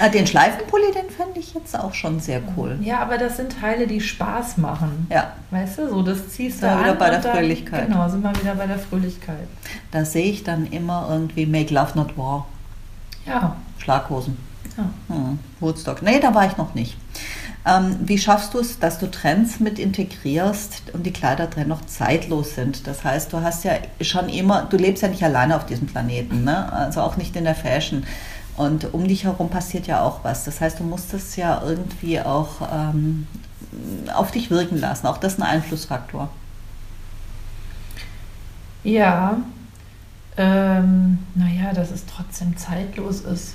Äh, 0.00 0.10
den 0.10 0.26
Schleifenpulli, 0.26 0.92
den 0.92 1.08
fände 1.10 1.19
ich 1.40 1.54
jetzt 1.54 1.78
auch 1.78 1.94
schon 1.94 2.20
sehr 2.20 2.40
cool. 2.56 2.78
Ja, 2.82 3.00
aber 3.00 3.18
das 3.18 3.36
sind 3.38 3.56
Teile, 3.60 3.86
die 3.86 4.00
Spaß 4.00 4.58
machen. 4.58 5.06
Ja, 5.10 5.32
Weißt 5.50 5.78
du, 5.78 5.88
so 5.88 6.02
das 6.02 6.28
ziehst 6.28 6.62
du 6.62 6.66
Da 6.66 6.76
an. 6.76 6.84
wieder 6.84 6.94
bei 6.94 7.10
der 7.10 7.20
dann- 7.20 7.36
Fröhlichkeit. 7.36 7.88
Genau, 7.88 8.08
sind 8.08 8.22
wir 8.22 8.34
wieder 8.40 8.54
bei 8.54 8.66
der 8.66 8.78
Fröhlichkeit. 8.78 9.48
da 9.90 10.04
sehe 10.04 10.30
ich 10.30 10.44
dann 10.44 10.66
immer 10.66 11.06
irgendwie 11.10 11.46
Make 11.46 11.74
Love 11.74 11.92
Not 11.96 12.16
War. 12.16 12.46
Ja. 13.26 13.56
Schlaghosen. 13.78 14.36
ja. 14.76 15.14
Hm, 15.14 15.38
Woodstock. 15.60 16.02
Nee, 16.02 16.20
da 16.20 16.34
war 16.34 16.46
ich 16.46 16.56
noch 16.56 16.74
nicht. 16.74 16.96
Ähm, 17.66 17.96
wie 18.00 18.16
schaffst 18.16 18.54
du 18.54 18.58
es, 18.58 18.78
dass 18.78 18.98
du 18.98 19.10
Trends 19.10 19.60
mit 19.60 19.78
integrierst 19.78 20.82
und 20.94 21.04
die 21.04 21.12
Kleider 21.12 21.46
dennoch 21.46 21.82
zeitlos 21.84 22.54
sind? 22.54 22.86
Das 22.86 23.04
heißt, 23.04 23.32
du 23.34 23.42
hast 23.42 23.64
ja 23.64 23.72
schon 24.00 24.30
immer, 24.30 24.62
du 24.62 24.78
lebst 24.78 25.02
ja 25.02 25.08
nicht 25.10 25.22
alleine 25.22 25.56
auf 25.56 25.66
diesem 25.66 25.86
Planeten, 25.86 26.44
ne? 26.44 26.72
also 26.72 27.02
auch 27.02 27.16
nicht 27.18 27.36
in 27.36 27.44
der 27.44 27.54
Fashion. 27.54 28.04
Und 28.56 28.92
um 28.92 29.06
dich 29.06 29.24
herum 29.24 29.48
passiert 29.48 29.86
ja 29.86 30.02
auch 30.02 30.24
was. 30.24 30.44
Das 30.44 30.60
heißt, 30.60 30.80
du 30.80 30.84
musst 30.84 31.14
es 31.14 31.36
ja 31.36 31.62
irgendwie 31.64 32.20
auch 32.20 32.60
ähm, 32.72 33.26
auf 34.14 34.30
dich 34.30 34.50
wirken 34.50 34.78
lassen. 34.78 35.06
Auch 35.06 35.18
das 35.18 35.34
ist 35.34 35.38
ein 35.40 35.46
Einflussfaktor. 35.46 36.28
Ja. 38.82 39.38
Ähm, 40.36 41.18
naja, 41.34 41.72
dass 41.72 41.90
es 41.90 42.04
trotzdem 42.06 42.56
zeitlos 42.56 43.20
ist. 43.22 43.54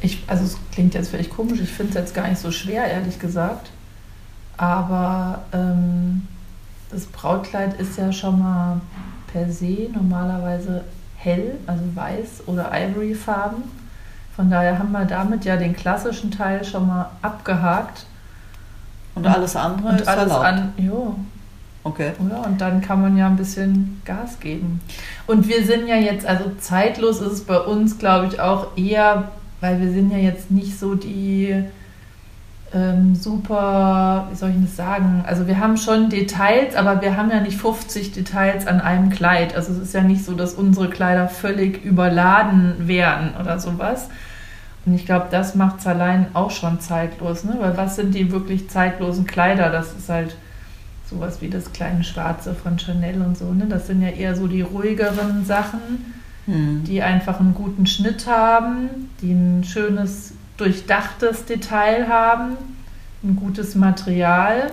Ich, 0.00 0.22
also 0.26 0.44
es 0.44 0.58
klingt 0.72 0.94
jetzt 0.94 1.10
vielleicht 1.10 1.30
komisch, 1.30 1.60
ich 1.60 1.70
finde 1.70 1.90
es 1.90 1.94
jetzt 1.94 2.14
gar 2.14 2.28
nicht 2.28 2.40
so 2.40 2.50
schwer, 2.50 2.84
ehrlich 2.86 3.18
gesagt. 3.18 3.70
Aber 4.56 5.44
ähm, 5.52 6.28
das 6.90 7.06
Brautkleid 7.06 7.80
ist 7.80 7.96
ja 7.98 8.12
schon 8.12 8.38
mal 8.38 8.80
per 9.32 9.50
se 9.50 9.88
normalerweise 9.92 10.84
hell, 11.24 11.56
also 11.66 11.82
weiß 11.94 12.42
oder 12.46 12.70
ivoryfarben. 12.72 13.62
Von 14.36 14.50
daher 14.50 14.78
haben 14.78 14.92
wir 14.92 15.04
damit 15.04 15.44
ja 15.44 15.56
den 15.56 15.74
klassischen 15.74 16.30
Teil 16.30 16.64
schon 16.64 16.86
mal 16.86 17.10
abgehakt. 17.22 18.06
Und 19.14 19.26
alles 19.26 19.54
andere 19.56 19.90
Und 19.90 20.00
ist 20.00 20.08
alles 20.08 20.22
erlaubt. 20.24 20.44
an, 20.44 20.72
jo, 20.76 21.16
Okay. 21.84 22.12
oder? 22.18 22.44
Und 22.46 22.60
dann 22.60 22.80
kann 22.80 23.00
man 23.02 23.16
ja 23.16 23.26
ein 23.26 23.36
bisschen 23.36 24.00
Gas 24.04 24.40
geben. 24.40 24.80
Und 25.26 25.46
wir 25.48 25.64
sind 25.64 25.86
ja 25.86 25.96
jetzt, 25.96 26.26
also 26.26 26.50
zeitlos 26.58 27.20
ist 27.20 27.32
es 27.32 27.44
bei 27.44 27.58
uns, 27.58 27.98
glaube 27.98 28.26
ich, 28.26 28.40
auch 28.40 28.68
eher, 28.76 29.28
weil 29.60 29.80
wir 29.80 29.92
sind 29.92 30.10
ja 30.10 30.18
jetzt 30.18 30.50
nicht 30.50 30.78
so 30.78 30.94
die 30.94 31.62
ähm, 32.74 33.14
super, 33.14 34.26
wie 34.30 34.36
soll 34.36 34.50
ich 34.50 34.60
das 34.62 34.76
sagen? 34.76 35.24
Also 35.26 35.46
wir 35.46 35.58
haben 35.60 35.76
schon 35.76 36.10
Details, 36.10 36.74
aber 36.74 37.00
wir 37.00 37.16
haben 37.16 37.30
ja 37.30 37.40
nicht 37.40 37.56
50 37.56 38.12
Details 38.12 38.66
an 38.66 38.80
einem 38.80 39.10
Kleid. 39.10 39.54
Also 39.54 39.72
es 39.72 39.78
ist 39.78 39.94
ja 39.94 40.02
nicht 40.02 40.24
so, 40.24 40.34
dass 40.34 40.54
unsere 40.54 40.90
Kleider 40.90 41.28
völlig 41.28 41.84
überladen 41.84 42.74
wären 42.88 43.34
oder 43.40 43.60
sowas. 43.60 44.08
Und 44.86 44.94
ich 44.94 45.06
glaube, 45.06 45.28
das 45.30 45.54
macht 45.54 45.80
es 45.80 45.86
allein 45.86 46.26
auch 46.34 46.50
schon 46.50 46.80
zeitlos, 46.80 47.44
ne? 47.44 47.56
Weil 47.58 47.76
was 47.76 47.96
sind 47.96 48.14
die 48.14 48.30
wirklich 48.32 48.68
zeitlosen 48.68 49.26
Kleider? 49.26 49.70
Das 49.70 49.94
ist 49.94 50.08
halt 50.10 50.36
sowas 51.08 51.40
wie 51.40 51.48
das 51.48 51.72
kleine 51.72 52.04
Schwarze 52.04 52.54
von 52.54 52.78
Chanel 52.78 53.22
und 53.22 53.38
so, 53.38 53.54
ne? 53.54 53.66
Das 53.66 53.86
sind 53.86 54.02
ja 54.02 54.08
eher 54.08 54.34
so 54.34 54.46
die 54.46 54.62
ruhigeren 54.62 55.44
Sachen, 55.46 55.80
Hm. 56.46 56.84
die 56.84 57.00
einfach 57.00 57.40
einen 57.40 57.54
guten 57.54 57.86
Schnitt 57.86 58.26
haben, 58.26 59.08
die 59.22 59.32
ein 59.32 59.64
schönes, 59.64 60.34
durchdachtes 60.56 61.44
Detail 61.46 62.08
haben, 62.08 62.56
ein 63.22 63.36
gutes 63.36 63.74
Material. 63.74 64.70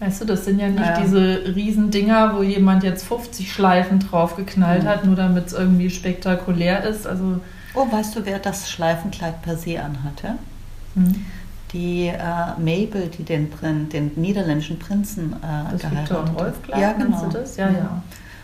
Weißt 0.00 0.20
du, 0.20 0.24
das 0.24 0.44
sind 0.44 0.58
ja 0.58 0.68
nicht 0.68 0.80
Ja. 0.84 1.00
diese 1.00 1.54
Riesendinger, 1.54 2.36
wo 2.36 2.42
jemand 2.42 2.82
jetzt 2.82 3.06
50 3.06 3.52
Schleifen 3.52 4.00
draufgeknallt 4.00 4.82
Mhm. 4.84 4.88
hat, 4.88 5.04
nur 5.04 5.16
damit 5.16 5.46
es 5.46 5.52
irgendwie 5.52 5.88
spektakulär 5.90 6.84
ist. 6.84 7.06
Also, 7.06 7.40
Oh, 7.74 7.90
weißt 7.90 8.14
du, 8.16 8.24
wer 8.26 8.38
das 8.38 8.70
Schleifenkleid 8.70 9.42
per 9.42 9.56
se 9.56 9.80
anhatte? 9.82 10.34
hm. 10.94 11.24
Die 11.72 12.06
äh, 12.06 12.18
Mabel, 12.58 13.08
die 13.18 13.24
den, 13.24 13.50
Prin 13.50 13.88
den 13.88 14.12
niederländischen 14.14 14.78
Prinzen 14.78 15.32
äh, 15.32 15.72
das 15.72 15.80
geheiratet 15.80 16.16
hat. 16.70 16.78
Ja, 16.80 16.92
genau. 16.92 17.20
du 17.24 17.30
das? 17.38 17.56
Ja, 17.56 17.68
ja. 17.68 17.74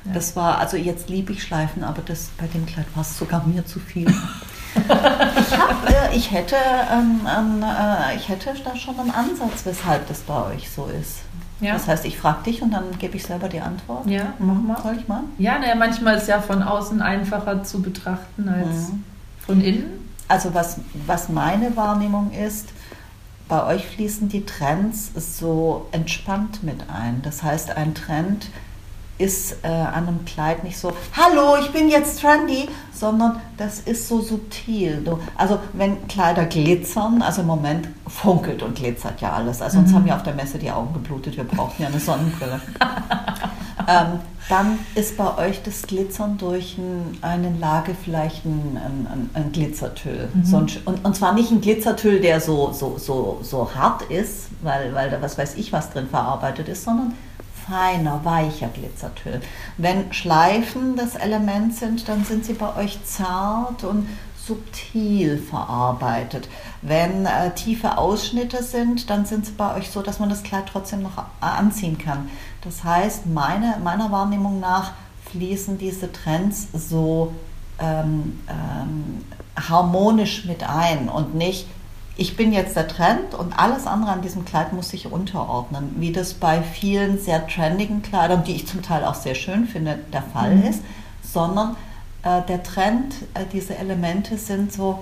Ja. 0.04 0.12
Das 0.14 0.34
war, 0.34 0.58
also 0.58 0.76
jetzt 0.76 1.08
liebe 1.08 1.32
ich 1.32 1.42
Schleifen, 1.44 1.84
aber 1.84 2.02
das, 2.04 2.30
bei 2.38 2.46
dem 2.48 2.66
Kleid 2.66 2.86
war 2.94 3.02
es 3.02 3.16
sogar 3.16 3.46
mir 3.46 3.64
zu 3.66 3.78
viel. 3.78 4.06
ich, 4.76 5.58
hab, 5.58 5.88
äh, 5.90 6.16
ich, 6.16 6.30
hätte, 6.30 6.56
ähm, 6.92 7.20
ähm, 7.26 7.62
äh, 7.62 8.16
ich 8.16 8.28
hätte 8.28 8.54
da 8.64 8.76
schon 8.76 8.98
einen 8.98 9.10
Ansatz, 9.10 9.64
weshalb 9.64 10.06
das 10.08 10.20
bei 10.20 10.46
euch 10.54 10.70
so 10.70 10.86
ist. 11.00 11.18
Ja. 11.60 11.74
Das 11.74 11.86
heißt, 11.88 12.04
ich 12.06 12.16
frage 12.18 12.44
dich 12.44 12.62
und 12.62 12.70
dann 12.70 12.84
gebe 12.98 13.16
ich 13.16 13.24
selber 13.24 13.48
die 13.48 13.60
Antwort. 13.60 14.06
Ja, 14.06 14.32
mach 14.38 14.54
mal. 14.60 14.82
Soll 14.82 14.96
ich 14.98 15.06
mal? 15.08 15.24
Ja, 15.38 15.58
naja, 15.58 15.74
manchmal 15.74 16.16
ist 16.16 16.26
ja 16.28 16.40
von 16.40 16.62
außen 16.62 17.02
einfacher 17.02 17.62
zu 17.64 17.82
betrachten 17.82 18.48
als 18.48 18.88
Mhm. 18.90 19.04
von 19.46 19.60
innen. 19.60 20.08
Also 20.28 20.54
was, 20.54 20.76
was 21.06 21.28
meine 21.28 21.76
Wahrnehmung 21.76 22.30
ist, 22.32 22.68
bei 23.48 23.64
euch 23.66 23.86
fließen 23.88 24.28
die 24.28 24.46
Trends 24.46 25.10
so 25.16 25.88
entspannt 25.90 26.62
mit 26.62 26.84
ein. 26.88 27.20
Das 27.22 27.42
heißt, 27.42 27.76
ein 27.76 27.94
Trend 27.94 28.46
ist 29.20 29.56
äh, 29.62 29.68
an 29.68 30.08
einem 30.08 30.24
Kleid 30.24 30.64
nicht 30.64 30.78
so, 30.78 30.92
hallo, 31.12 31.56
ich 31.60 31.70
bin 31.70 31.90
jetzt 31.90 32.20
trendy, 32.20 32.68
sondern 32.92 33.40
das 33.56 33.80
ist 33.80 34.08
so 34.08 34.20
subtil. 34.20 35.04
Also 35.36 35.58
wenn 35.74 36.08
Kleider 36.08 36.46
glitzern, 36.46 37.22
also 37.22 37.42
im 37.42 37.46
Moment 37.46 37.88
funkelt 38.06 38.62
und 38.62 38.76
glitzert 38.76 39.20
ja 39.20 39.32
alles. 39.32 39.60
Also 39.60 39.78
uns 39.78 39.90
Mhm. 39.90 39.94
haben 39.96 40.06
ja 40.06 40.16
auf 40.16 40.22
der 40.22 40.34
Messe 40.34 40.58
die 40.58 40.70
Augen 40.70 40.94
geblutet, 40.94 41.36
wir 41.36 41.44
brauchen 41.44 41.82
ja 41.82 41.88
eine 41.88 42.00
Sonnenbrille. 42.00 42.60
ähm, 43.88 44.20
dann 44.48 44.78
ist 44.94 45.16
bei 45.16 45.36
euch 45.38 45.62
das 45.62 45.82
Glitzern 45.82 46.36
durch 46.38 46.76
ein, 46.78 47.18
eine 47.20 47.52
Lage 47.58 47.94
vielleicht 47.94 48.44
ein, 48.44 48.78
ein, 48.82 49.30
ein, 49.34 49.52
Glitzertüll. 49.52 50.28
Mhm. 50.32 50.44
So 50.44 50.56
und, 50.56 51.04
und 51.04 51.16
zwar 51.16 51.34
nicht 51.34 51.50
ein 51.50 51.60
Glitzertüll, 51.60 52.20
der 52.20 52.40
so, 52.40 52.72
so, 52.72 52.96
so, 52.98 53.38
so 53.42 53.70
hart 53.74 54.02
ist, 54.10 54.48
weil, 54.62 54.94
weil 54.94 55.10
da 55.10 55.22
was 55.22 55.38
weiß 55.38 55.54
ich 55.56 55.72
was 55.72 55.90
drin 55.90 56.08
verarbeitet 56.08 56.68
ist, 56.68 56.84
sondern 56.84 57.12
feiner, 57.70 58.24
weicher 58.24 58.68
Glitzertüll. 58.68 59.40
Wenn 59.78 60.12
Schleifen 60.12 60.96
das 60.96 61.14
Element 61.14 61.74
sind, 61.74 62.08
dann 62.08 62.24
sind 62.24 62.44
sie 62.44 62.54
bei 62.54 62.74
euch 62.76 62.98
zart 63.04 63.84
und 63.84 64.08
subtil 64.36 65.38
verarbeitet. 65.38 66.48
Wenn 66.82 67.26
äh, 67.26 67.54
tiefe 67.54 67.96
Ausschnitte 67.98 68.62
sind, 68.62 69.08
dann 69.08 69.24
sind 69.24 69.46
sie 69.46 69.52
bei 69.52 69.76
euch 69.76 69.90
so, 69.90 70.02
dass 70.02 70.18
man 70.18 70.28
das 70.28 70.42
Kleid 70.42 70.64
trotzdem 70.72 71.02
noch 71.02 71.18
a- 71.18 71.28
anziehen 71.40 71.98
kann. 71.98 72.28
Das 72.62 72.82
heißt, 72.82 73.26
meine, 73.26 73.76
meiner 73.84 74.10
Wahrnehmung 74.10 74.58
nach 74.58 74.92
fließen 75.30 75.78
diese 75.78 76.10
Trends 76.10 76.68
so 76.72 77.32
ähm, 77.78 78.40
ähm, 78.48 79.24
harmonisch 79.68 80.44
mit 80.46 80.68
ein 80.68 81.08
und 81.08 81.34
nicht, 81.34 81.66
ich 82.20 82.36
bin 82.36 82.52
jetzt 82.52 82.76
der 82.76 82.86
Trend 82.86 83.32
und 83.32 83.58
alles 83.58 83.86
andere 83.86 84.10
an 84.10 84.20
diesem 84.20 84.44
Kleid 84.44 84.74
muss 84.74 84.90
sich 84.90 85.10
unterordnen, 85.10 85.94
wie 85.96 86.12
das 86.12 86.34
bei 86.34 86.60
vielen 86.62 87.18
sehr 87.18 87.46
trendigen 87.46 88.02
Kleidern, 88.02 88.44
die 88.44 88.52
ich 88.56 88.66
zum 88.66 88.82
Teil 88.82 89.04
auch 89.06 89.14
sehr 89.14 89.34
schön 89.34 89.66
finde, 89.66 89.98
der 90.12 90.20
Fall 90.22 90.54
Mhm. 90.56 90.62
ist, 90.64 90.82
sondern 91.22 91.76
äh, 92.22 92.42
der 92.46 92.62
Trend, 92.62 93.14
äh, 93.32 93.46
diese 93.50 93.74
Elemente 93.78 94.36
sind 94.36 94.70
so 94.70 94.98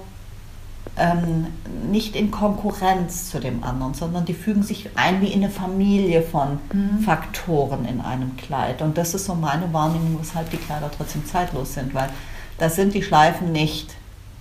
ähm, 0.96 1.48
nicht 1.90 2.14
in 2.14 2.30
Konkurrenz 2.30 3.28
zu 3.30 3.40
dem 3.40 3.64
anderen, 3.64 3.94
sondern 3.94 4.25
die 4.25 4.32
fügen 4.34 4.62
sich 4.62 4.88
ein 4.94 5.20
wie 5.20 5.26
in 5.32 5.42
eine 5.42 5.50
Familie 5.52 6.22
von 6.22 6.60
Mhm. 6.72 7.00
Faktoren 7.00 7.84
in 7.84 8.00
einem 8.00 8.37
Kleid. 8.37 8.80
Und 8.80 8.96
das 8.96 9.14
ist 9.14 9.25
so 9.25 9.34
meine 9.34 9.72
Wahrnehmung, 9.72 10.18
weshalb 10.20 10.50
die 10.50 10.56
Kleider 10.56 10.88
trotzdem 10.96 11.26
zeitlos 11.26 11.75
sind, 11.75 11.94
weil 11.94 12.10
da 12.58 12.68
sind 12.70 12.94
die 12.94 13.02
Schleifen 13.02 13.50
nicht, 13.50 13.94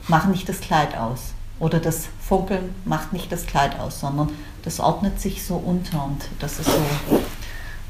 machen 0.08 0.30
nicht 0.32 0.48
das 0.48 0.60
Kleid 0.62 0.96
aus. 0.96 1.34
Oder 1.60 1.80
das 1.80 2.08
Funkeln 2.22 2.76
macht 2.86 3.14
nicht 3.14 3.32
das 3.32 3.46
Kleid 3.48 3.80
aus, 3.80 4.00
sondern 4.00 4.30
das 4.64 4.80
ordnet 4.80 5.20
sich 5.20 5.46
so 5.46 5.56
unter 5.56 6.04
und 6.04 6.22
das 6.40 6.60
ist 6.60 6.66
so, 6.70 7.20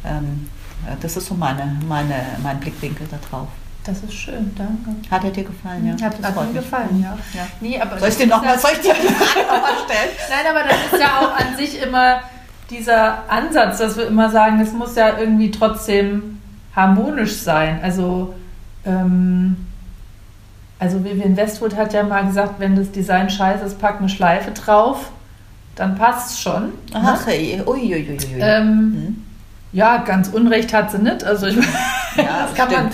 ähm, 0.06 0.50
äh, 0.86 0.96
das 1.02 1.18
ist 1.18 1.28
so 1.28 1.34
meine, 1.34 1.78
meine, 1.88 2.16
mein 2.44 2.60
Blickwinkel 2.60 3.08
da 3.10 3.18
drauf. 3.30 3.48
Das 3.84 4.04
ist 4.04 4.14
schön, 4.14 4.54
danke. 4.56 4.96
Hat 5.10 5.24
er 5.24 5.32
dir 5.32 5.46
gefallen? 5.46 5.86
Ja, 5.86 6.06
Hat, 6.06 6.20
Das 6.20 6.36
hat 6.36 6.48
mir 6.54 6.62
gefallen, 6.62 7.02
ja. 7.02 7.18
Ja. 7.34 7.48
Nee, 7.62 7.80
aber 7.80 7.98
Soll 7.98 8.10
ich 8.10 8.18
dir 8.18 8.28
nochmal 8.28 8.60
soll 8.60 8.72
ich 8.74 8.82
dir 8.82 8.94
die 9.02 9.08
Frage 9.14 9.48
nochmal 9.48 9.72
stellen? 9.86 10.10
Nein, 10.30 10.46
aber 10.50 10.64
das 10.68 10.94
ist 10.94 11.00
ja 11.02 11.20
auch 11.20 11.40
an 11.40 11.58
sich 11.58 11.82
immer 11.82 12.20
dieser 12.70 13.30
Ansatz, 13.30 13.78
dass 13.78 13.96
wir 13.96 14.08
immer 14.08 14.30
sagen, 14.30 14.60
es 14.60 14.74
muss 14.74 14.96
ja 14.96 15.18
irgendwie 15.18 15.52
trotzdem 15.52 16.42
harmonisch 16.76 17.38
sein. 17.38 17.80
Also, 17.82 18.36
ähm, 18.86 19.67
also 20.80 21.04
Vivian 21.04 21.36
Westwood 21.36 21.76
hat 21.76 21.94
ja 21.94 22.04
mal 22.04 22.26
gesagt, 22.26 22.56
wenn 22.60 22.76
das 22.76 22.92
Design 22.92 23.30
scheiße 23.30 23.66
ist, 23.66 23.80
pack 23.80 23.98
eine 24.00 24.10
Schleife 24.10 24.52
drauf, 24.52 25.12
dann 25.76 25.96
passt 25.96 26.32
es 26.32 26.40
schon. 26.40 26.74
Ach, 26.94 27.28
ey, 27.28 27.62
uiuiui. 27.66 28.18
Ähm, 28.40 28.68
Hm. 28.68 29.24
ja, 29.74 29.98
ganz 29.98 30.28
Unrecht 30.30 30.74
hat 30.74 30.92
sie 30.92 31.00
nicht. 31.00 31.24
Also 31.24 31.48
ich, 31.48 31.56
Ja, 32.16 32.44
das 32.48 32.56
kann 32.56 32.72
man, 32.72 32.90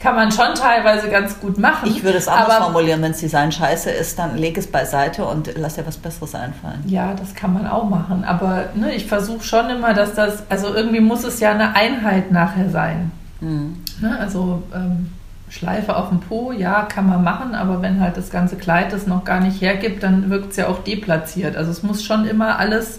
kann 0.00 0.14
man 0.14 0.30
schon 0.30 0.54
teilweise 0.54 1.08
ganz 1.08 1.38
gut 1.40 1.58
machen. 1.58 1.88
Ich 1.88 2.02
würde 2.04 2.18
es 2.18 2.28
anders 2.28 2.56
aber, 2.56 2.64
formulieren, 2.66 3.02
wenn 3.02 3.12
das 3.12 3.20
Design 3.20 3.50
scheiße 3.50 3.90
ist, 3.90 4.18
dann 4.18 4.36
leg 4.36 4.56
es 4.56 4.66
beiseite 4.68 5.24
und 5.24 5.50
lass 5.56 5.74
dir 5.74 5.86
was 5.86 5.96
Besseres 5.96 6.34
einfallen. 6.36 6.82
Ja, 6.86 7.14
das 7.14 7.34
kann 7.34 7.54
man 7.54 7.66
auch 7.66 7.88
machen. 7.88 8.24
Aber 8.24 8.66
ne, 8.74 8.92
ich 8.94 9.06
versuche 9.06 9.42
schon 9.42 9.70
immer, 9.70 9.94
dass 9.94 10.14
das, 10.14 10.44
also 10.48 10.74
irgendwie 10.74 11.00
muss 11.00 11.24
es 11.24 11.40
ja 11.40 11.50
eine 11.50 11.74
Einheit 11.74 12.30
nachher 12.30 12.68
sein. 12.70 13.10
Hm. 13.40 13.76
Ne? 14.00 14.16
Also 14.18 14.62
ähm, 14.74 15.10
Schleife 15.50 15.96
auf 15.96 16.08
dem 16.10 16.20
Po, 16.20 16.52
ja, 16.52 16.82
kann 16.82 17.08
man 17.08 17.22
machen, 17.24 17.54
aber 17.54 17.80
wenn 17.82 18.00
halt 18.00 18.16
das 18.16 18.30
ganze 18.30 18.56
Kleid 18.56 18.92
das 18.92 19.06
noch 19.06 19.24
gar 19.24 19.40
nicht 19.40 19.60
hergibt, 19.62 20.02
dann 20.02 20.30
wirkt 20.30 20.50
es 20.50 20.56
ja 20.56 20.68
auch 20.68 20.80
deplatziert. 20.84 21.56
Also 21.56 21.70
es 21.70 21.82
muss 21.82 22.04
schon 22.04 22.26
immer 22.26 22.58
alles 22.58 22.98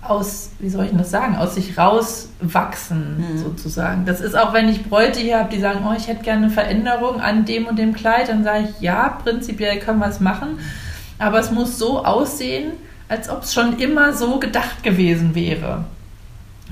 aus, 0.00 0.50
wie 0.60 0.68
soll 0.70 0.84
ich 0.84 0.90
denn 0.90 0.98
das 0.98 1.10
sagen, 1.10 1.36
aus 1.36 1.56
sich 1.56 1.76
rauswachsen, 1.76 3.16
Mhm. 3.18 3.38
sozusagen. 3.38 4.04
Das 4.06 4.20
ist 4.20 4.36
auch, 4.38 4.52
wenn 4.52 4.68
ich 4.68 4.84
Bräute 4.84 5.18
hier 5.20 5.38
habe, 5.38 5.50
die 5.54 5.60
sagen, 5.60 5.80
oh, 5.88 5.92
ich 5.96 6.06
hätte 6.06 6.22
gerne 6.22 6.46
eine 6.46 6.50
Veränderung 6.50 7.20
an 7.20 7.44
dem 7.44 7.66
und 7.66 7.78
dem 7.78 7.92
Kleid, 7.94 8.28
dann 8.28 8.44
sage 8.44 8.68
ich, 8.70 8.80
ja, 8.80 9.18
prinzipiell 9.24 9.78
können 9.80 9.98
wir 9.98 10.06
es 10.08 10.20
machen, 10.20 10.58
aber 11.18 11.40
es 11.40 11.50
muss 11.50 11.78
so 11.78 12.04
aussehen, 12.04 12.72
als 13.08 13.28
ob 13.28 13.42
es 13.42 13.52
schon 13.54 13.78
immer 13.78 14.12
so 14.12 14.38
gedacht 14.38 14.82
gewesen 14.82 15.34
wäre. 15.34 15.84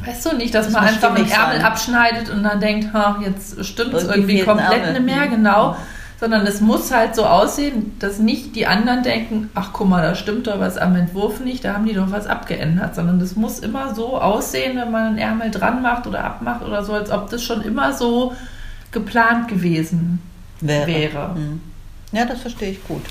Weißt 0.06 0.24
du, 0.26 0.36
nicht, 0.36 0.54
dass 0.54 0.66
Das 0.66 0.74
man 0.74 0.84
einfach 0.84 1.14
den 1.14 1.28
Ärmel 1.30 1.56
sein. 1.56 1.64
abschneidet 1.64 2.30
und 2.30 2.42
dann 2.42 2.60
denkt, 2.60 2.92
ha, 2.94 3.18
jetzt 3.22 3.64
stimmt 3.64 3.92
es 3.94 4.04
Irgendwie 4.04 4.42
komplett 4.42 4.92
nicht 4.92 5.04
mehr, 5.04 5.26
genau. 5.26 5.76
Sondern 6.18 6.46
es 6.46 6.62
muss 6.62 6.90
halt 6.92 7.14
so 7.14 7.26
aussehen, 7.26 7.94
dass 7.98 8.18
nicht 8.18 8.56
die 8.56 8.66
anderen 8.66 9.02
denken, 9.02 9.50
ach 9.54 9.70
guck 9.74 9.88
mal, 9.88 10.02
da 10.02 10.14
stimmt 10.14 10.46
doch 10.46 10.58
was 10.60 10.78
am 10.78 10.96
Entwurf 10.96 11.40
nicht, 11.40 11.62
da 11.64 11.74
haben 11.74 11.84
die 11.84 11.92
doch 11.92 12.10
was 12.10 12.26
abgeändert. 12.26 12.94
Sondern 12.94 13.18
das 13.18 13.36
muss 13.36 13.58
immer 13.58 13.94
so 13.94 14.18
aussehen, 14.18 14.78
wenn 14.78 14.90
man 14.90 15.08
einen 15.08 15.18
Ärmel 15.18 15.50
dran 15.50 15.82
macht 15.82 16.06
oder 16.06 16.24
abmacht 16.24 16.62
oder 16.62 16.84
so, 16.84 16.94
als 16.94 17.10
ob 17.10 17.28
das 17.28 17.42
schon 17.42 17.60
immer 17.62 17.92
so 17.92 18.32
geplant 18.92 19.48
gewesen 19.48 20.20
Wäre. 20.60 20.86
wäre. 20.86 21.34
Hm. 21.34 21.60
Ja, 22.12 22.24
das 22.24 22.40
verstehe 22.40 22.70
ich 22.70 22.86
gut. 22.86 23.02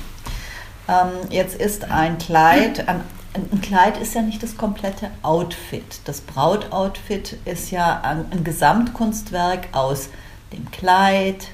Ähm, 0.88 1.10
jetzt 1.30 1.60
ist 1.60 1.92
ein 1.92 2.18
Kleid, 2.18 2.88
ein, 2.88 3.02
ein 3.36 3.62
Kleid 3.62 3.98
ist 3.98 4.15
ja 4.15 4.22
nicht 4.22 4.42
das 4.42 4.58
komplette 4.58 5.10
Outfit. 5.22 6.00
Das 6.06 6.22
Brautoutfit 6.22 7.38
ist 7.46 7.72
ja 7.72 8.01
ein, 8.01 8.25
ein 8.32 8.44
Gesamtkunstwerk 8.44 9.68
aus 9.74 10.10
dem 10.54 10.72
Kleid, 10.72 11.48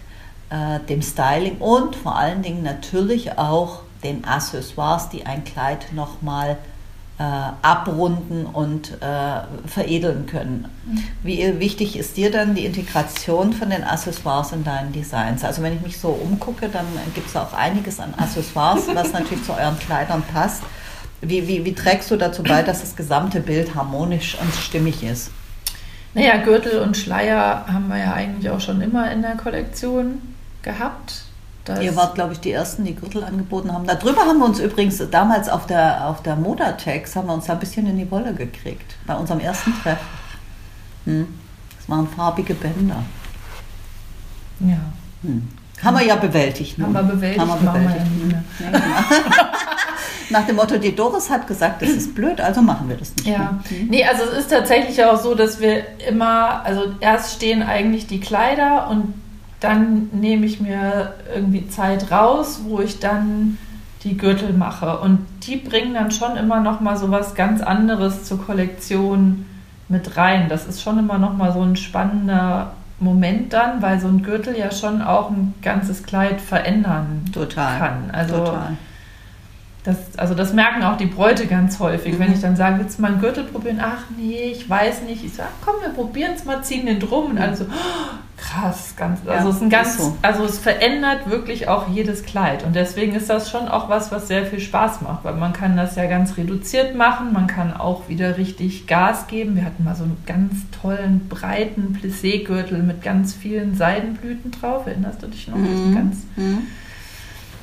äh, 0.50 0.79
dem 0.88 1.01
Styling 1.01 1.57
und 1.57 1.95
vor 1.95 2.15
allen 2.15 2.41
Dingen 2.41 2.63
natürlich 2.63 3.38
auch 3.38 3.81
den 4.03 4.25
Accessoires, 4.25 5.09
die 5.09 5.25
ein 5.25 5.43
Kleid 5.43 5.93
nochmal 5.93 6.57
äh, 7.19 7.23
abrunden 7.23 8.45
und 8.45 8.97
äh, 9.01 9.67
veredeln 9.67 10.25
können. 10.25 10.67
Mhm. 10.85 11.03
Wie 11.23 11.59
wichtig 11.59 11.97
ist 11.97 12.17
dir 12.17 12.31
dann 12.31 12.55
die 12.55 12.65
Integration 12.65 13.53
von 13.53 13.69
den 13.69 13.83
Accessoires 13.83 14.51
in 14.53 14.63
deinen 14.63 14.91
Designs? 14.91 15.43
Also 15.43 15.61
wenn 15.61 15.75
ich 15.75 15.81
mich 15.81 16.00
so 16.00 16.09
umgucke, 16.09 16.69
dann 16.69 16.85
gibt 17.13 17.27
es 17.27 17.35
auch 17.35 17.53
einiges 17.53 18.00
an 18.00 18.13
Accessoires, 18.17 18.88
was 18.93 19.13
natürlich 19.13 19.43
zu 19.43 19.53
euren 19.53 19.77
Kleidern 19.79 20.23
passt. 20.33 20.63
Wie, 21.21 21.47
wie, 21.47 21.63
wie 21.65 21.73
trägst 21.73 22.09
du 22.09 22.17
dazu 22.17 22.41
bei, 22.41 22.63
dass 22.63 22.81
das 22.81 22.95
gesamte 22.95 23.39
Bild 23.39 23.75
harmonisch 23.75 24.37
und 24.41 24.53
stimmig 24.55 25.03
ist? 25.03 25.29
Naja, 26.13 26.37
Gürtel 26.37 26.79
und 26.79 26.97
Schleier 26.97 27.65
haben 27.71 27.87
wir 27.87 27.97
ja 27.97 28.13
eigentlich 28.13 28.49
auch 28.49 28.59
schon 28.59 28.81
immer 28.81 29.11
in 29.11 29.21
der 29.21 29.37
Kollektion 29.37 30.19
gehabt. 30.61 31.23
Ihr 31.79 31.95
wart, 31.95 32.15
glaube 32.15 32.33
ich, 32.33 32.39
die 32.39 32.51
Ersten, 32.51 32.83
die 32.85 32.95
Gürtel 32.95 33.23
angeboten 33.23 33.71
haben. 33.71 33.85
Darüber 33.85 34.21
haben 34.21 34.39
wir 34.39 34.45
uns 34.45 34.59
übrigens 34.59 35.01
damals 35.11 35.47
auf 35.47 35.67
der, 35.67 36.07
auf 36.07 36.23
der 36.23 36.35
Modatex, 36.35 37.15
haben 37.15 37.27
wir 37.27 37.33
uns 37.35 37.45
da 37.45 37.53
ein 37.53 37.59
bisschen 37.59 37.85
in 37.85 37.97
die 37.97 38.09
Wolle 38.09 38.33
gekriegt. 38.33 38.95
Bei 39.05 39.15
unserem 39.15 39.39
ersten 39.39 39.71
Treff. 39.81 39.99
Hm. 41.05 41.27
Das 41.77 41.87
waren 41.87 42.07
farbige 42.07 42.55
Bänder. 42.55 43.03
Ja. 44.59 44.77
Hm. 45.21 45.47
Haben 45.83 45.97
wir 45.97 46.05
ja 46.05 46.15
bewältigt. 46.15 46.79
Haben 46.79 46.93
wir 46.93 47.03
bewältigt, 47.03 47.39
haben 47.39 47.63
wir 47.63 47.71
bewältigt. 47.71 48.05
Wir 48.15 48.65
ja 48.65 48.71
nicht 48.71 48.71
mehr. 48.71 49.51
Nach 50.31 50.45
dem 50.45 50.55
Motto, 50.55 50.77
die 50.77 50.95
Doris 50.95 51.29
hat 51.29 51.47
gesagt, 51.47 51.81
das 51.81 51.89
ist 51.89 52.15
blöd, 52.15 52.41
also 52.41 52.61
machen 52.61 52.89
wir 52.89 52.97
das 52.97 53.15
nicht. 53.15 53.27
Ja, 53.27 53.59
mehr. 53.69 53.85
Nee, 53.89 54.05
also 54.05 54.23
es 54.23 54.39
ist 54.39 54.51
tatsächlich 54.51 55.03
auch 55.03 55.19
so, 55.19 55.35
dass 55.35 55.59
wir 55.59 55.83
immer, 56.07 56.65
also 56.65 56.93
erst 57.00 57.35
stehen 57.35 57.61
eigentlich 57.63 58.07
die 58.07 58.19
Kleider 58.19 58.89
und 58.89 59.13
dann 59.59 60.09
nehme 60.11 60.45
ich 60.45 60.59
mir 60.59 61.13
irgendwie 61.33 61.69
Zeit 61.69 62.11
raus, 62.11 62.61
wo 62.65 62.79
ich 62.79 63.00
dann 63.00 63.57
die 64.03 64.17
Gürtel 64.17 64.53
mache. 64.53 65.00
Und 65.00 65.19
die 65.43 65.57
bringen 65.57 65.93
dann 65.93 66.11
schon 66.11 66.35
immer 66.35 66.59
noch 66.59 66.79
mal 66.79 66.97
so 66.97 67.11
was 67.11 67.35
ganz 67.35 67.61
anderes 67.61 68.23
zur 68.23 68.43
Kollektion 68.43 69.45
mit 69.88 70.17
rein. 70.17 70.50
Das 70.50 70.65
ist 70.65 70.81
schon 70.81 70.97
immer 70.97 71.19
noch 71.19 71.38
mal 71.38 71.53
so 71.53 71.61
ein 71.61 71.75
spannender 71.75 72.71
Moment 73.00 73.53
dann, 73.53 73.81
weil 73.81 74.00
so 74.00 74.07
ein 74.07 74.23
Gürtel 74.23 74.57
ja 74.57 74.71
schon 74.71 75.01
auch 75.01 75.29
ein 75.29 75.53
ganzes 75.61 76.03
Kleid 76.03 76.41
verändern 76.41 77.25
Total. 77.33 77.79
kann. 77.79 78.11
Also 78.11 78.38
Total. 78.38 78.77
Das, 79.83 79.97
also 80.15 80.35
das 80.35 80.53
merken 80.53 80.83
auch 80.83 80.97
die 80.97 81.07
Bräute 81.07 81.47
ganz 81.47 81.79
häufig, 81.79 82.13
mhm. 82.13 82.19
wenn 82.19 82.33
ich 82.33 82.41
dann 82.41 82.55
sage, 82.55 82.77
willst 82.79 83.00
du 83.00 83.01
mal 83.01 83.13
einen 83.13 83.21
Gürtel 83.21 83.45
probieren? 83.45 83.79
Ach 83.81 84.03
nee, 84.15 84.51
ich 84.51 84.69
weiß 84.69 85.01
nicht. 85.03 85.25
Ich 85.25 85.33
sage, 85.33 85.50
komm, 85.65 85.75
wir 85.81 85.89
probieren 85.89 86.33
es 86.35 86.45
mal, 86.45 86.63
ziehen 86.63 86.85
den 86.85 87.00
drum. 87.00 87.31
Und 87.31 87.39
alle 87.39 87.57
so, 87.57 87.63
oh, 87.63 88.15
krass, 88.38 88.93
ganz, 88.95 89.21
also 89.25 89.50
es 89.50 89.55
ist 89.55 89.61
ein 89.63 89.69
ganz, 89.71 89.97
so. 89.97 90.15
also 90.21 90.43
es 90.43 90.59
verändert 90.59 91.31
wirklich 91.31 91.67
auch 91.67 91.88
jedes 91.89 92.23
Kleid. 92.23 92.63
Und 92.63 92.75
deswegen 92.75 93.15
ist 93.15 93.27
das 93.29 93.50
schon 93.50 93.67
auch 93.67 93.89
was, 93.89 94.11
was 94.11 94.27
sehr 94.27 94.45
viel 94.45 94.59
Spaß 94.59 95.01
macht, 95.01 95.23
weil 95.23 95.33
man 95.33 95.51
kann 95.51 95.75
das 95.75 95.95
ja 95.95 96.05
ganz 96.05 96.38
reduziert 96.38 96.95
machen, 96.95 97.33
man 97.33 97.47
kann 97.47 97.73
auch 97.73 98.07
wieder 98.07 98.38
richtig 98.38 98.85
Gas 98.85 99.25
geben. 99.25 99.55
Wir 99.55 99.65
hatten 99.65 99.83
mal 99.83 99.95
so 99.95 100.03
einen 100.03 100.17
ganz 100.27 100.53
tollen, 100.79 101.27
breiten 101.27 101.97
Plissé-Gürtel 102.00 102.83
mit 102.83 103.01
ganz 103.01 103.33
vielen 103.33 103.75
Seidenblüten 103.75 104.51
drauf. 104.51 104.85
Erinnerst 104.85 105.23
du 105.23 105.27
dich 105.27 105.47
noch? 105.47 105.57
Mhm. 105.57 105.95
Ganz, 105.95 106.17
mhm 106.35 106.67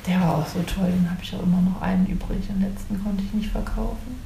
der 0.09 0.19
war 0.21 0.37
auch 0.39 0.47
so 0.47 0.59
toll, 0.63 0.87
den 0.91 1.09
habe 1.09 1.19
ich 1.21 1.33
auch 1.35 1.43
immer 1.43 1.61
noch 1.61 1.81
einen 1.81 2.05
übrig. 2.07 2.39
Den 2.47 2.61
letzten 2.61 3.01
konnte 3.03 3.23
ich 3.23 3.33
nicht 3.33 3.51
verkaufen. 3.51 4.19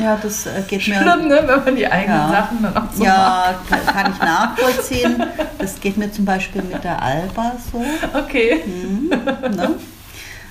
Ja, 0.00 0.18
das 0.20 0.46
äh, 0.46 0.62
geht 0.66 0.82
Schlimm, 0.82 0.98
mir. 1.04 1.12
Schlimm, 1.12 1.28
ne? 1.28 1.42
wenn 1.46 1.64
man 1.64 1.76
die 1.76 1.86
eigenen 1.86 2.18
ja. 2.18 2.28
Sachen 2.30 2.62
dann 2.62 2.76
auch 2.76 2.92
so 2.92 3.04
Ja, 3.04 3.54
macht. 3.70 3.86
kann 3.86 4.12
ich 4.12 4.18
nachvollziehen. 4.18 5.22
Das 5.58 5.80
geht 5.80 5.96
mir 5.96 6.10
zum 6.12 6.24
Beispiel 6.24 6.62
mit 6.62 6.82
der 6.84 7.00
Alba 7.02 7.52
so. 7.72 7.84
Okay. 8.18 8.62
Hm, 8.64 9.08
ne? 9.08 9.70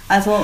Also 0.08 0.38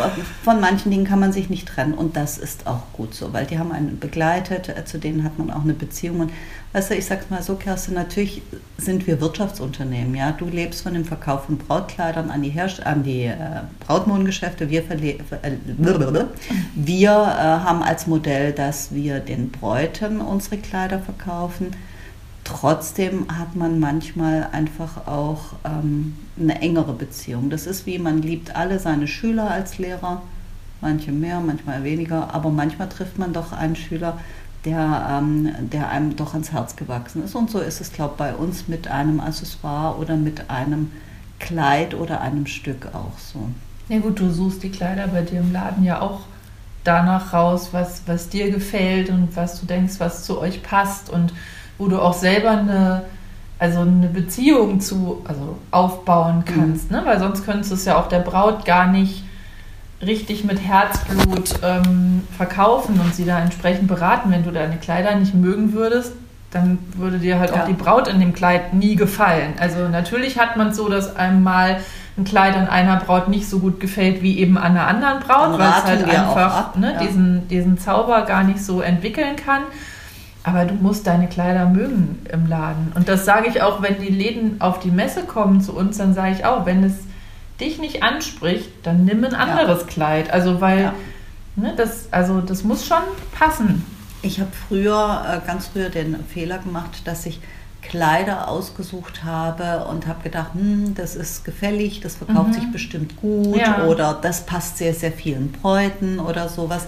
von 0.44 0.60
manchen 0.60 0.90
Dingen 0.90 1.06
kann 1.06 1.20
man 1.20 1.32
sich 1.32 1.50
nicht 1.52 1.68
trennen 1.68 1.94
und 1.94 2.16
das 2.16 2.40
ist 2.40 2.66
auch 2.66 2.82
gut 2.94 3.14
so, 3.14 3.32
weil 3.32 3.46
die 3.46 3.60
haben 3.60 3.72
einen 3.72 4.00
begleitet, 4.00 4.70
äh, 4.70 4.86
zu 4.86 4.98
denen 4.98 5.24
hat 5.24 5.38
man 5.38 5.52
auch 5.52 5.62
eine 5.62 5.74
Beziehung. 5.74 6.22
Und 6.22 6.32
weißt 6.74 6.90
du, 6.90 6.96
ich 6.96 7.06
sag's 7.06 7.30
mal 7.30 7.44
so, 7.44 7.56
Kerstin, 7.56 7.94
natürlich 7.94 8.42
sind 8.80 9.06
wir 9.06 9.22
Wirtschaftsunternehmen, 9.22 10.16
ja. 10.16 10.32
Du 10.32 10.46
lebst 10.46 10.82
von 10.82 10.96
dem 10.96 11.06
Verkauf 11.06 11.46
von 11.46 11.60
Brautkleidern 11.60 12.32
an 12.32 12.42
die, 12.42 12.50
Herst 12.50 12.84
an 12.84 13.04
die 13.04 13.26
äh, 13.26 13.38
Brautmodengeschäfte. 13.86 14.72
Wir, 14.72 14.82
äh, 14.90 15.58
wir 16.74 17.12
äh, 17.12 17.14
haben 17.14 17.84
als 17.84 18.08
Modell, 18.08 18.54
dass 18.54 18.96
wir 18.96 19.20
den 19.20 19.52
Bräuten 19.52 20.22
unsere 20.22 20.58
Kleider 20.58 21.00
verkaufen 21.00 21.76
Trotzdem 22.52 23.28
hat 23.30 23.56
man 23.56 23.80
manchmal 23.80 24.50
einfach 24.52 25.08
auch 25.08 25.54
ähm, 25.64 26.18
eine 26.38 26.62
engere 26.62 26.92
Beziehung. 26.92 27.50
Das 27.50 27.66
ist 27.66 27.86
wie, 27.86 27.98
man 27.98 28.22
liebt 28.22 28.58
alle 28.58 28.78
seine 28.78 29.08
Schüler 29.08 29.50
als 29.50 29.78
Lehrer, 29.78 30.22
manche 30.82 31.14
mehr, 31.14 31.40
manchmal 31.40 31.86
weniger, 31.86 32.34
aber 32.34 32.50
manchmal 32.50 32.90
trifft 32.90 33.18
man 33.18 33.32
doch 33.32 33.54
einen 33.54 33.78
Schüler, 33.78 34.20
der, 34.66 35.22
ähm, 35.22 35.50
der 35.72 35.90
einem 35.90 36.18
doch 36.18 36.34
ans 36.34 36.52
Herz 36.52 36.76
gewachsen 36.76 37.24
ist. 37.24 37.36
Und 37.36 37.50
so 37.50 37.60
ist 37.60 37.80
es, 37.80 37.94
glaube 37.94 38.16
ich, 38.16 38.18
bei 38.18 38.36
uns 38.36 38.68
mit 38.68 38.90
einem 38.90 39.22
Accessoire 39.22 39.98
oder 39.98 40.18
mit 40.18 40.50
einem 40.50 40.92
Kleid 41.40 41.94
oder 41.94 42.20
einem 42.20 42.48
Stück 42.48 42.90
auch 42.92 43.18
so. 43.18 43.48
Ja 43.88 44.00
gut, 44.00 44.20
du 44.20 44.30
suchst 44.30 44.62
die 44.62 44.72
Kleider 44.72 45.08
bei 45.08 45.22
dir 45.22 45.40
im 45.40 45.54
Laden 45.54 45.86
ja 45.86 46.02
auch 46.02 46.20
danach 46.84 47.32
raus, 47.32 47.70
was, 47.72 48.02
was 48.08 48.28
dir 48.28 48.52
gefällt 48.52 49.10
und 49.10 49.38
was 49.38 49.62
du 49.62 49.66
denkst, 49.66 49.96
was 50.00 50.26
zu 50.26 50.38
euch 50.38 50.62
passt 50.62 51.10
und 51.10 51.32
wo 51.82 51.88
du 51.88 52.00
auch 52.00 52.14
selber 52.14 52.52
eine, 52.52 53.02
also 53.58 53.80
eine 53.80 54.08
Beziehung 54.08 54.80
zu, 54.80 55.24
also 55.28 55.58
aufbauen 55.72 56.44
kannst, 56.46 56.92
mhm. 56.92 56.98
ne? 56.98 57.04
weil 57.06 57.20
sonst 57.20 57.44
könntest 57.44 57.72
du 57.72 57.76
es 57.76 57.86
ja 57.86 58.00
auch 58.00 58.08
der 58.08 58.20
Braut 58.20 58.66
gar 58.66 58.86
nicht 58.86 59.24
richtig 60.02 60.44
mit 60.44 60.60
Herzblut 60.60 61.56
ähm, 61.64 62.24
verkaufen 62.38 63.00
und 63.00 63.16
sie 63.16 63.26
da 63.26 63.40
entsprechend 63.40 63.88
beraten. 63.88 64.32
Wenn 64.32 64.44
du 64.44 64.52
deine 64.52 64.78
Kleider 64.78 65.16
nicht 65.16 65.34
mögen 65.34 65.74
würdest, 65.74 66.14
dann 66.52 66.78
würde 66.96 67.18
dir 67.18 67.40
halt 67.40 67.52
ja. 67.52 67.62
auch 67.64 67.68
die 67.68 67.74
Braut 67.74 68.08
in 68.08 68.20
dem 68.20 68.34
Kleid 68.34 68.74
nie 68.74 68.96
gefallen. 68.96 69.54
Also 69.60 69.88
natürlich 69.88 70.38
hat 70.40 70.58
man 70.58 70.70
es 70.70 70.78
so, 70.78 70.88
dass 70.88 71.16
einem 71.16 71.42
mal 71.42 71.80
ein 72.18 72.26
Kleid 72.26 72.56
an 72.56 72.68
einer 72.68 72.98
Braut 72.98 73.28
nicht 73.28 73.50
so 73.50 73.60
gut 73.60 73.80
gefällt 73.80 74.22
wie 74.22 74.38
eben 74.38 74.58
an 74.58 74.72
einer 74.72 74.88
anderen 74.88 75.20
Braut, 75.20 75.58
weil 75.58 75.70
es 75.70 75.84
halt 75.84 76.04
einfach 76.10 76.76
ne, 76.76 76.94
ja. 76.94 77.00
diesen, 77.00 77.48
diesen 77.48 77.78
Zauber 77.80 78.24
gar 78.24 78.44
nicht 78.44 78.64
so 78.64 78.82
entwickeln 78.82 79.36
kann. 79.36 79.62
Aber 80.44 80.66
du 80.66 80.74
musst 80.74 81.06
deine 81.06 81.28
Kleider 81.28 81.68
mögen 81.68 82.26
im 82.32 82.48
Laden. 82.48 82.92
Und 82.96 83.08
das 83.08 83.26
sage 83.26 83.48
ich 83.48 83.62
auch, 83.62 83.82
wenn 83.82 84.00
die 84.00 84.10
Läden 84.10 84.60
auf 84.60 84.80
die 84.80 84.90
Messe 84.90 85.24
kommen 85.24 85.62
zu 85.62 85.76
uns, 85.76 85.98
dann 85.98 86.14
sage 86.14 86.34
ich 86.34 86.46
auch, 86.46 86.66
wenn 86.66 86.84
es 86.84 86.94
dich 87.60 87.80
nicht 87.80 88.02
anspricht, 88.02 88.70
dann 88.84 89.06
nimm 89.06 89.24
ein 89.24 89.36
anderes 89.36 89.82
ja. 89.82 89.88
Kleid. 89.88 90.34
Also 90.34 90.60
weil, 90.60 90.82
ja. 90.82 90.94
ne, 91.56 91.74
das, 91.78 92.08
also 92.12 92.42
das 92.42 92.64
muss 92.64 92.88
schon 92.88 93.04
passen. 93.38 93.86
Ich 94.24 94.40
habe 94.40 94.52
früher, 94.68 95.24
äh, 95.28 95.48
ganz 95.48 95.68
früher 95.68 95.90
den 95.90 96.16
Fehler 96.26 96.58
gemacht, 96.58 97.02
dass 97.06 97.26
ich 97.26 97.40
Kleider 97.82 98.48
ausgesucht 98.48 99.24
habe 99.24 99.86
und 99.86 100.08
habe 100.08 100.24
gedacht, 100.24 100.54
hm, 100.54 100.94
das 100.96 101.16
ist 101.16 101.44
gefällig, 101.44 102.00
das 102.02 102.16
verkauft 102.16 102.50
mhm. 102.50 102.54
sich 102.54 102.72
bestimmt 102.72 103.18
gut 103.18 103.58
ja. 103.58 103.86
oder 103.86 104.18
das 104.20 104.46
passt 104.46 104.78
sehr, 104.78 104.94
sehr 104.94 105.12
vielen 105.12 105.52
Bräuten 105.52 106.20
oder 106.20 106.48
sowas. 106.48 106.88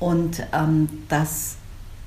Und 0.00 0.42
ähm, 0.52 0.88
das 1.08 1.56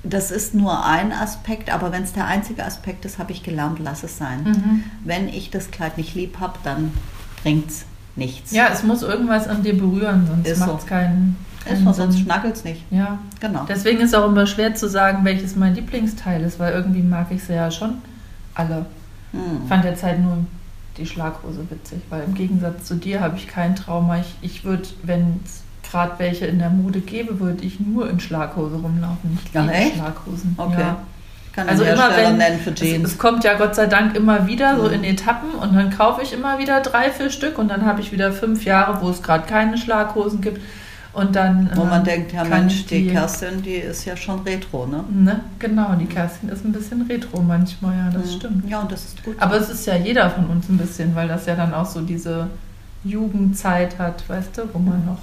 das 0.02 0.30
ist 0.30 0.54
nur 0.54 0.84
ein 0.84 1.12
Aspekt, 1.12 1.72
aber 1.72 1.92
wenn 1.92 2.04
es 2.04 2.12
der 2.12 2.26
einzige 2.26 2.64
Aspekt 2.64 3.04
ist, 3.04 3.18
habe 3.18 3.32
ich 3.32 3.42
gelernt, 3.42 3.78
lass 3.80 4.04
es 4.04 4.16
sein. 4.16 4.44
Mhm. 4.44 4.84
Wenn 5.04 5.28
ich 5.28 5.50
das 5.50 5.70
Kleid 5.70 5.98
nicht 5.98 6.14
lieb 6.14 6.38
habe, 6.40 6.58
dann 6.62 6.92
bringt 7.42 7.70
es 7.70 7.84
nichts. 8.16 8.52
Ja, 8.52 8.68
es 8.72 8.82
muss 8.82 9.02
irgendwas 9.02 9.48
an 9.48 9.62
dir 9.62 9.76
berühren, 9.76 10.26
sonst 10.26 10.58
macht 10.58 10.76
es 10.76 10.82
so. 10.82 10.88
keinen, 10.88 11.36
ist 11.64 11.96
Sonst 11.96 12.20
schnackelt 12.20 12.56
es 12.56 12.64
nicht. 12.64 12.82
Ja, 12.90 13.18
genau. 13.40 13.64
Deswegen 13.68 14.00
ist 14.00 14.08
es 14.08 14.14
auch 14.14 14.28
immer 14.28 14.46
schwer 14.46 14.74
zu 14.74 14.88
sagen, 14.88 15.24
welches 15.24 15.56
mein 15.56 15.74
Lieblingsteil 15.74 16.42
ist, 16.42 16.58
weil 16.58 16.72
irgendwie 16.72 17.02
mag 17.02 17.26
ich 17.30 17.44
sie 17.44 17.54
ja 17.54 17.70
schon 17.70 17.98
alle. 18.54 18.86
Mhm. 19.32 19.66
Fand 19.68 19.84
halt 19.84 20.20
nur 20.20 20.38
die 20.96 21.06
Schlaghose 21.06 21.70
witzig, 21.70 22.00
weil 22.08 22.24
im 22.24 22.34
Gegensatz 22.34 22.84
zu 22.84 22.94
dir 22.94 23.20
habe 23.20 23.36
ich 23.36 23.46
kein 23.46 23.76
Trauma. 23.76 24.18
Ich, 24.18 24.34
ich 24.40 24.64
würde, 24.64 24.88
wenn 25.02 25.40
es 25.44 25.62
gerade 25.90 26.12
welche 26.18 26.46
in 26.46 26.58
der 26.58 26.70
Mode 26.70 27.00
gäbe, 27.00 27.40
würde 27.40 27.64
ich 27.64 27.80
nur 27.80 28.08
in 28.08 28.20
Schlaghose 28.20 28.76
rumlaufen. 28.76 29.38
Ich 29.44 29.54
liebe 29.54 29.72
echt? 29.72 29.96
Schlaghosen. 29.96 30.54
Okay. 30.56 30.80
Ja. 30.80 30.96
Kann 31.52 31.68
also 31.68 31.82
immer 31.82 32.10
wenn 32.16 32.40
es, 32.40 33.12
es, 33.12 33.18
kommt 33.18 33.42
ja 33.42 33.54
Gott 33.54 33.74
sei 33.74 33.86
Dank 33.86 34.14
immer 34.14 34.46
wieder 34.46 34.74
mhm. 34.74 34.80
so 34.80 34.86
in 34.88 35.02
Etappen 35.02 35.50
und 35.50 35.74
dann 35.74 35.90
kaufe 35.90 36.22
ich 36.22 36.32
immer 36.32 36.58
wieder 36.60 36.80
drei, 36.80 37.10
vier 37.10 37.30
Stück 37.30 37.58
und 37.58 37.68
dann 37.68 37.84
habe 37.84 38.00
ich 38.00 38.12
wieder 38.12 38.32
fünf 38.32 38.64
Jahre, 38.64 39.02
wo 39.02 39.10
es 39.10 39.22
gerade 39.22 39.44
keine 39.46 39.76
Schlaghosen 39.76 40.40
gibt. 40.40 40.60
Und 41.14 41.34
dann, 41.34 41.70
Wo 41.74 41.84
man 41.84 42.00
ähm, 42.00 42.04
denkt, 42.04 42.32
ja 42.32 42.44
Mensch, 42.44 42.86
die, 42.86 43.08
die 43.08 43.10
Kerstin, 43.10 43.62
die 43.62 43.74
ist 43.74 44.04
ja 44.04 44.16
schon 44.16 44.40
retro, 44.42 44.86
ne? 44.86 45.02
ne? 45.10 45.40
Genau, 45.58 45.94
die 45.98 46.06
Kerstin 46.06 46.48
ist 46.48 46.64
ein 46.64 46.70
bisschen 46.70 47.02
retro 47.02 47.40
manchmal, 47.40 47.96
ja, 47.96 48.10
das 48.12 48.26
mhm. 48.26 48.36
stimmt. 48.36 48.70
Ja, 48.70 48.80
und 48.80 48.92
das 48.92 49.04
ist 49.06 49.24
gut. 49.24 49.34
Aber 49.40 49.56
es 49.56 49.68
ist 49.68 49.84
ja 49.86 49.96
jeder 49.96 50.30
von 50.30 50.46
uns 50.46 50.68
ein 50.68 50.76
bisschen, 50.76 51.16
weil 51.16 51.26
das 51.26 51.46
ja 51.46 51.56
dann 51.56 51.74
auch 51.74 51.86
so 51.86 52.02
diese 52.02 52.48
Jugendzeit 53.02 53.98
hat, 53.98 54.28
weißt 54.28 54.58
du, 54.58 54.62
wo 54.72 54.78
man 54.78 55.06
noch 55.06 55.18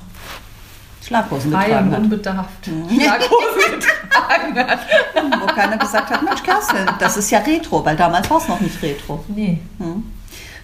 Schlaghosen 1.06 1.52
frei 1.52 1.66
getragen 1.68 1.92
hat. 1.92 2.00
unbedarft 2.00 2.66
Schlaghosen 2.66 3.80
getragen 3.80 4.70
hat. 4.70 4.80
Wo 5.42 5.46
keiner 5.48 5.78
gesagt 5.78 6.10
hat, 6.10 6.24
Mensch, 6.24 6.44
Kerstin, 6.44 6.86
das 7.00 7.18
ist 7.18 7.30
ja 7.32 7.40
Retro, 7.40 7.84
weil 7.86 7.96
damals 7.96 8.30
war 8.30 8.38
es 8.38 8.48
noch 8.48 8.60
nicht 8.60 8.82
Retro. 8.82 9.24
Nee. 9.28 9.60
Hm. 9.80 10.04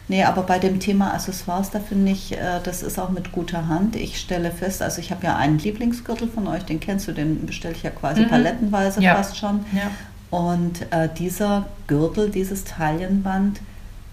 Nee, 0.07 0.23
aber 0.25 0.41
bei 0.41 0.59
dem 0.59 0.79
Thema 0.81 1.13
Accessoires, 1.13 1.69
da 1.71 1.79
finde 1.79 2.11
ich, 2.11 2.33
äh, 2.33 2.59
das 2.63 2.83
ist 2.83 2.99
auch 2.99 3.11
mit 3.11 3.31
guter 3.31 3.69
Hand. 3.69 3.95
Ich 3.95 4.19
stelle 4.19 4.51
fest, 4.51 4.81
also 4.81 4.99
ich 4.99 5.09
habe 5.11 5.25
ja 5.25 5.37
einen 5.37 5.57
Lieblingsgürtel 5.57 6.27
von 6.27 6.47
euch, 6.47 6.63
den 6.63 6.81
kennst 6.81 7.07
du, 7.07 7.13
den 7.13 7.45
bestelle 7.45 7.75
ich 7.75 7.83
ja 7.83 7.91
quasi 7.91 8.21
Mhm. 8.23 8.27
palettenweise 8.29 9.01
Ja. 9.01 9.15
fast 9.15 9.37
schon. 9.37 9.63
Ja. 9.71 9.89
Und 10.37 10.81
äh, 10.91 11.07
dieser 11.17 11.65
Gürtel, 11.87 12.29
dieses 12.29 12.65
Taillenband, 12.65 13.61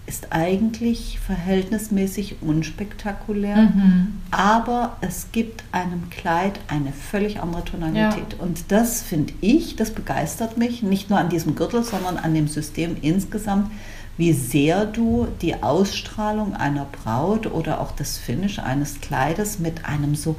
ist 0.09 0.31
eigentlich 0.31 1.19
verhältnismäßig 1.19 2.37
unspektakulär, 2.41 3.57
Mhm. 3.57 4.21
aber 4.31 4.97
es 5.01 5.27
gibt 5.31 5.63
einem 5.71 6.09
Kleid 6.09 6.59
eine 6.67 6.91
völlig 6.91 7.39
andere 7.39 7.63
Tonalität. 7.63 8.35
Und 8.39 8.71
das 8.71 9.03
finde 9.03 9.33
ich, 9.39 9.75
das 9.75 9.91
begeistert 9.91 10.57
mich, 10.57 10.81
nicht 10.81 11.11
nur 11.11 11.19
an 11.19 11.29
diesem 11.29 11.53
Gürtel, 11.55 11.83
sondern 11.83 12.17
an 12.17 12.33
dem 12.33 12.47
System 12.47 12.97
insgesamt, 13.01 13.69
wie 14.17 14.33
sehr 14.33 14.85
du 14.85 15.27
die 15.43 15.61
Ausstrahlung 15.61 16.55
einer 16.55 16.85
Braut 16.85 17.45
oder 17.45 17.79
auch 17.79 17.91
das 17.91 18.17
Finish 18.17 18.57
eines 18.57 18.99
Kleides 19.01 19.59
mit 19.59 19.85
einem 19.85 20.15
so 20.15 20.35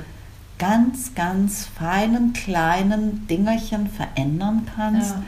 ganz, 0.58 1.14
ganz 1.14 1.64
feinen, 1.64 2.32
kleinen 2.32 3.26
Dingerchen 3.28 3.88
verändern 3.88 4.66
kannst. 4.74 5.12
Ja. 5.12 5.22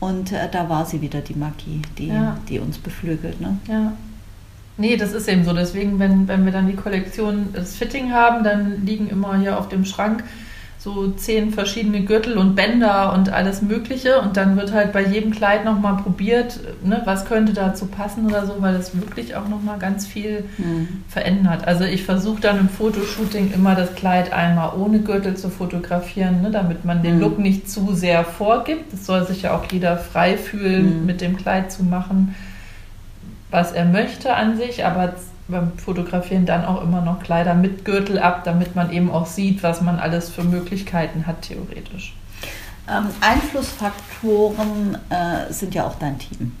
Und 0.00 0.32
äh, 0.32 0.48
da 0.50 0.68
war 0.68 0.86
sie 0.86 1.00
wieder, 1.00 1.20
die 1.20 1.34
Magie, 1.34 1.82
die, 1.98 2.08
Ja. 2.08 2.36
die 2.48 2.58
uns 2.60 2.78
beflügelt. 2.78 3.40
Ne? 3.40 3.58
Ja. 3.68 3.92
Nee, 4.76 4.96
das 4.96 5.12
ist 5.12 5.28
eben 5.28 5.44
so. 5.44 5.52
Deswegen, 5.52 5.98
wenn, 5.98 6.28
wenn 6.28 6.44
wir 6.44 6.52
dann 6.52 6.68
die 6.68 6.76
Kollektion, 6.76 7.48
das 7.52 7.74
Fitting 7.74 8.12
haben, 8.12 8.44
dann 8.44 8.86
liegen 8.86 9.08
immer 9.08 9.36
hier 9.38 9.58
auf 9.58 9.68
dem 9.68 9.84
Schrank 9.84 10.22
so 10.80 11.08
zehn 11.10 11.52
verschiedene 11.52 12.02
Gürtel 12.02 12.38
und 12.38 12.54
Bänder 12.54 13.12
und 13.12 13.30
alles 13.32 13.62
Mögliche. 13.62 14.20
Und 14.20 14.36
dann 14.36 14.56
wird 14.56 14.72
halt 14.72 14.92
bei 14.92 15.02
jedem 15.04 15.32
Kleid 15.32 15.64
nochmal 15.64 15.96
probiert, 15.96 16.60
ne, 16.84 17.02
was 17.04 17.24
könnte 17.24 17.52
dazu 17.52 17.86
passen 17.86 18.26
oder 18.26 18.46
so, 18.46 18.54
weil 18.60 18.76
es 18.76 18.94
wirklich 18.98 19.34
auch 19.34 19.48
nochmal 19.48 19.78
ganz 19.80 20.06
viel 20.06 20.44
Mhm. 20.56 21.02
verändert. 21.08 21.66
Also 21.66 21.82
ich 21.82 22.04
versuche 22.04 22.40
dann 22.40 22.60
im 22.60 22.68
Fotoshooting 22.68 23.52
immer 23.52 23.74
das 23.74 23.96
Kleid 23.96 24.32
einmal 24.32 24.70
ohne 24.78 25.00
Gürtel 25.00 25.36
zu 25.36 25.50
fotografieren, 25.50 26.42
ne, 26.42 26.50
damit 26.52 26.84
man 26.84 27.02
den 27.02 27.16
Mhm. 27.16 27.20
Look 27.22 27.38
nicht 27.40 27.68
zu 27.68 27.92
sehr 27.94 28.24
vorgibt. 28.24 28.92
Es 28.92 29.04
soll 29.04 29.26
sich 29.26 29.42
ja 29.42 29.56
auch 29.56 29.64
jeder 29.72 29.96
frei 29.96 30.36
fühlen, 30.36 31.00
Mhm. 31.00 31.06
mit 31.06 31.20
dem 31.20 31.36
Kleid 31.36 31.72
zu 31.72 31.82
machen, 31.82 32.36
was 33.50 33.72
er 33.72 33.84
möchte 33.84 34.34
an 34.34 34.56
sich, 34.56 34.84
aber 34.84 35.14
beim 35.48 35.76
Fotografieren 35.78 36.46
dann 36.46 36.64
auch 36.64 36.82
immer 36.82 37.00
noch 37.00 37.20
Kleider 37.22 37.54
mit 37.54 37.84
Gürtel 37.84 38.18
ab, 38.18 38.44
damit 38.44 38.76
man 38.76 38.92
eben 38.92 39.10
auch 39.10 39.26
sieht, 39.26 39.62
was 39.62 39.80
man 39.80 39.98
alles 39.98 40.30
für 40.30 40.44
Möglichkeiten 40.44 41.26
hat 41.26 41.42
theoretisch. 41.42 42.14
Ähm, 42.88 43.06
Einflussfaktoren 43.20 44.96
äh, 45.10 45.52
sind 45.52 45.74
ja 45.74 45.86
auch 45.86 45.96
dein 45.96 46.18
Team. 46.18 46.52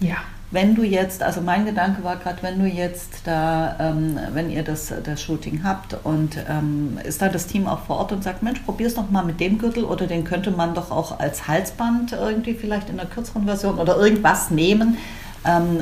Ja. 0.00 0.16
Wenn 0.52 0.76
du 0.76 0.84
jetzt, 0.84 1.24
also 1.24 1.40
mein 1.40 1.64
Gedanke 1.64 2.04
war 2.04 2.16
gerade, 2.16 2.40
wenn 2.42 2.60
du 2.60 2.66
jetzt 2.66 3.22
da, 3.24 3.76
ähm, 3.80 4.16
wenn 4.32 4.48
ihr 4.48 4.62
das, 4.62 4.92
das 5.02 5.20
Shooting 5.20 5.62
habt 5.64 5.96
und 6.04 6.36
ähm, 6.48 6.98
ist 7.02 7.20
da 7.20 7.28
das 7.28 7.48
Team 7.48 7.66
auch 7.66 7.80
vor 7.80 7.96
Ort 7.96 8.12
und 8.12 8.22
sagt, 8.22 8.44
Mensch, 8.44 8.60
probier's 8.60 8.94
doch 8.94 9.10
mal 9.10 9.24
mit 9.24 9.40
dem 9.40 9.58
Gürtel 9.58 9.84
oder 9.84 10.06
den 10.06 10.22
könnte 10.22 10.52
man 10.52 10.74
doch 10.74 10.92
auch 10.92 11.18
als 11.18 11.48
Halsband 11.48 12.12
irgendwie 12.12 12.54
vielleicht 12.54 12.90
in 12.90 12.96
der 12.96 13.06
kürzeren 13.06 13.44
Version 13.44 13.78
oder 13.78 13.96
irgendwas 13.96 14.50
nehmen. 14.50 14.98
Ähm, 15.44 15.78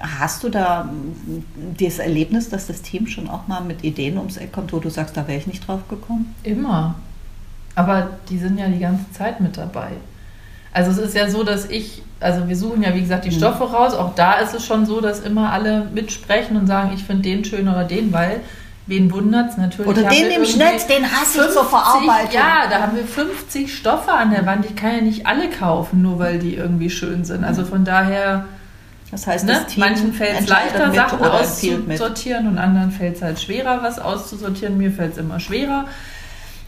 hast 0.00 0.42
du 0.44 0.48
da 0.48 0.88
das 1.78 1.98
Erlebnis, 1.98 2.48
dass 2.48 2.66
das 2.68 2.82
Team 2.82 3.06
schon 3.06 3.28
auch 3.28 3.46
mal 3.48 3.60
mit 3.60 3.84
Ideen 3.84 4.16
ums 4.18 4.36
Eck 4.36 4.52
kommt, 4.52 4.72
wo 4.72 4.78
du 4.78 4.88
sagst, 4.88 5.16
da 5.16 5.26
wäre 5.28 5.38
ich 5.38 5.46
nicht 5.46 5.66
drauf 5.66 5.80
gekommen? 5.88 6.34
Immer. 6.42 6.94
Aber 7.74 8.10
die 8.28 8.38
sind 8.38 8.58
ja 8.58 8.68
die 8.68 8.78
ganze 8.78 9.10
Zeit 9.12 9.40
mit 9.40 9.56
dabei. 9.56 9.88
Also 10.72 10.90
es 10.90 10.98
ist 10.98 11.14
ja 11.14 11.28
so, 11.28 11.44
dass 11.44 11.66
ich, 11.66 12.02
also 12.20 12.48
wir 12.48 12.56
suchen 12.56 12.82
ja 12.82 12.94
wie 12.94 13.00
gesagt 13.02 13.24
die 13.26 13.30
Mhm. 13.30 13.34
Stoffe 13.34 13.64
raus. 13.64 13.94
Auch 13.94 14.14
da 14.14 14.34
ist 14.34 14.54
es 14.54 14.64
schon 14.64 14.86
so, 14.86 15.00
dass 15.02 15.20
immer 15.20 15.52
alle 15.52 15.84
mitsprechen 15.92 16.56
und 16.56 16.66
sagen, 16.66 16.92
ich 16.94 17.04
finde 17.04 17.22
den 17.22 17.44
schön 17.44 17.68
oder 17.68 17.84
den, 17.84 18.12
weil 18.12 18.40
wen 18.86 19.12
wundert 19.12 19.50
es 19.50 19.56
natürlich. 19.56 19.86
Oder 19.86 20.02
den 20.02 20.10
wir 20.10 20.28
nehme 20.28 20.44
ich 20.44 20.56
irgendwie 20.56 20.74
nicht, 20.74 20.90
den 20.90 21.04
hasse 21.04 21.46
ich 21.46 21.52
zur 21.52 21.64
Verarbeitung. 21.64 22.32
Ja, 22.32 22.66
da 22.68 22.80
haben 22.82 22.96
wir 22.96 23.04
50 23.04 23.74
Stoffe 23.74 24.12
an 24.12 24.30
der 24.30 24.44
Wand. 24.46 24.66
Ich 24.66 24.76
kann 24.76 24.94
ja 24.96 25.00
nicht 25.00 25.26
alle 25.26 25.48
kaufen, 25.50 26.02
nur 26.02 26.18
weil 26.18 26.38
die 26.38 26.56
irgendwie 26.56 26.90
schön 26.90 27.24
sind. 27.24 27.44
Also 27.44 27.64
von 27.64 27.84
daher, 27.84 28.46
Das 29.10 29.26
heißt, 29.26 29.44
ne, 29.46 29.60
das 29.64 29.76
manchen 29.76 30.12
fällt 30.12 30.40
es 30.40 30.48
leichter, 30.48 30.92
Sachen 30.92 31.20
auszusortieren 31.20 32.48
und 32.48 32.58
anderen 32.58 32.90
fällt 32.90 33.16
es 33.16 33.22
halt 33.22 33.40
schwerer, 33.40 33.82
was 33.82 33.98
auszusortieren. 33.98 34.78
Mir 34.78 34.90
fällt 34.90 35.12
es 35.12 35.18
immer 35.18 35.38
schwerer. 35.38 35.84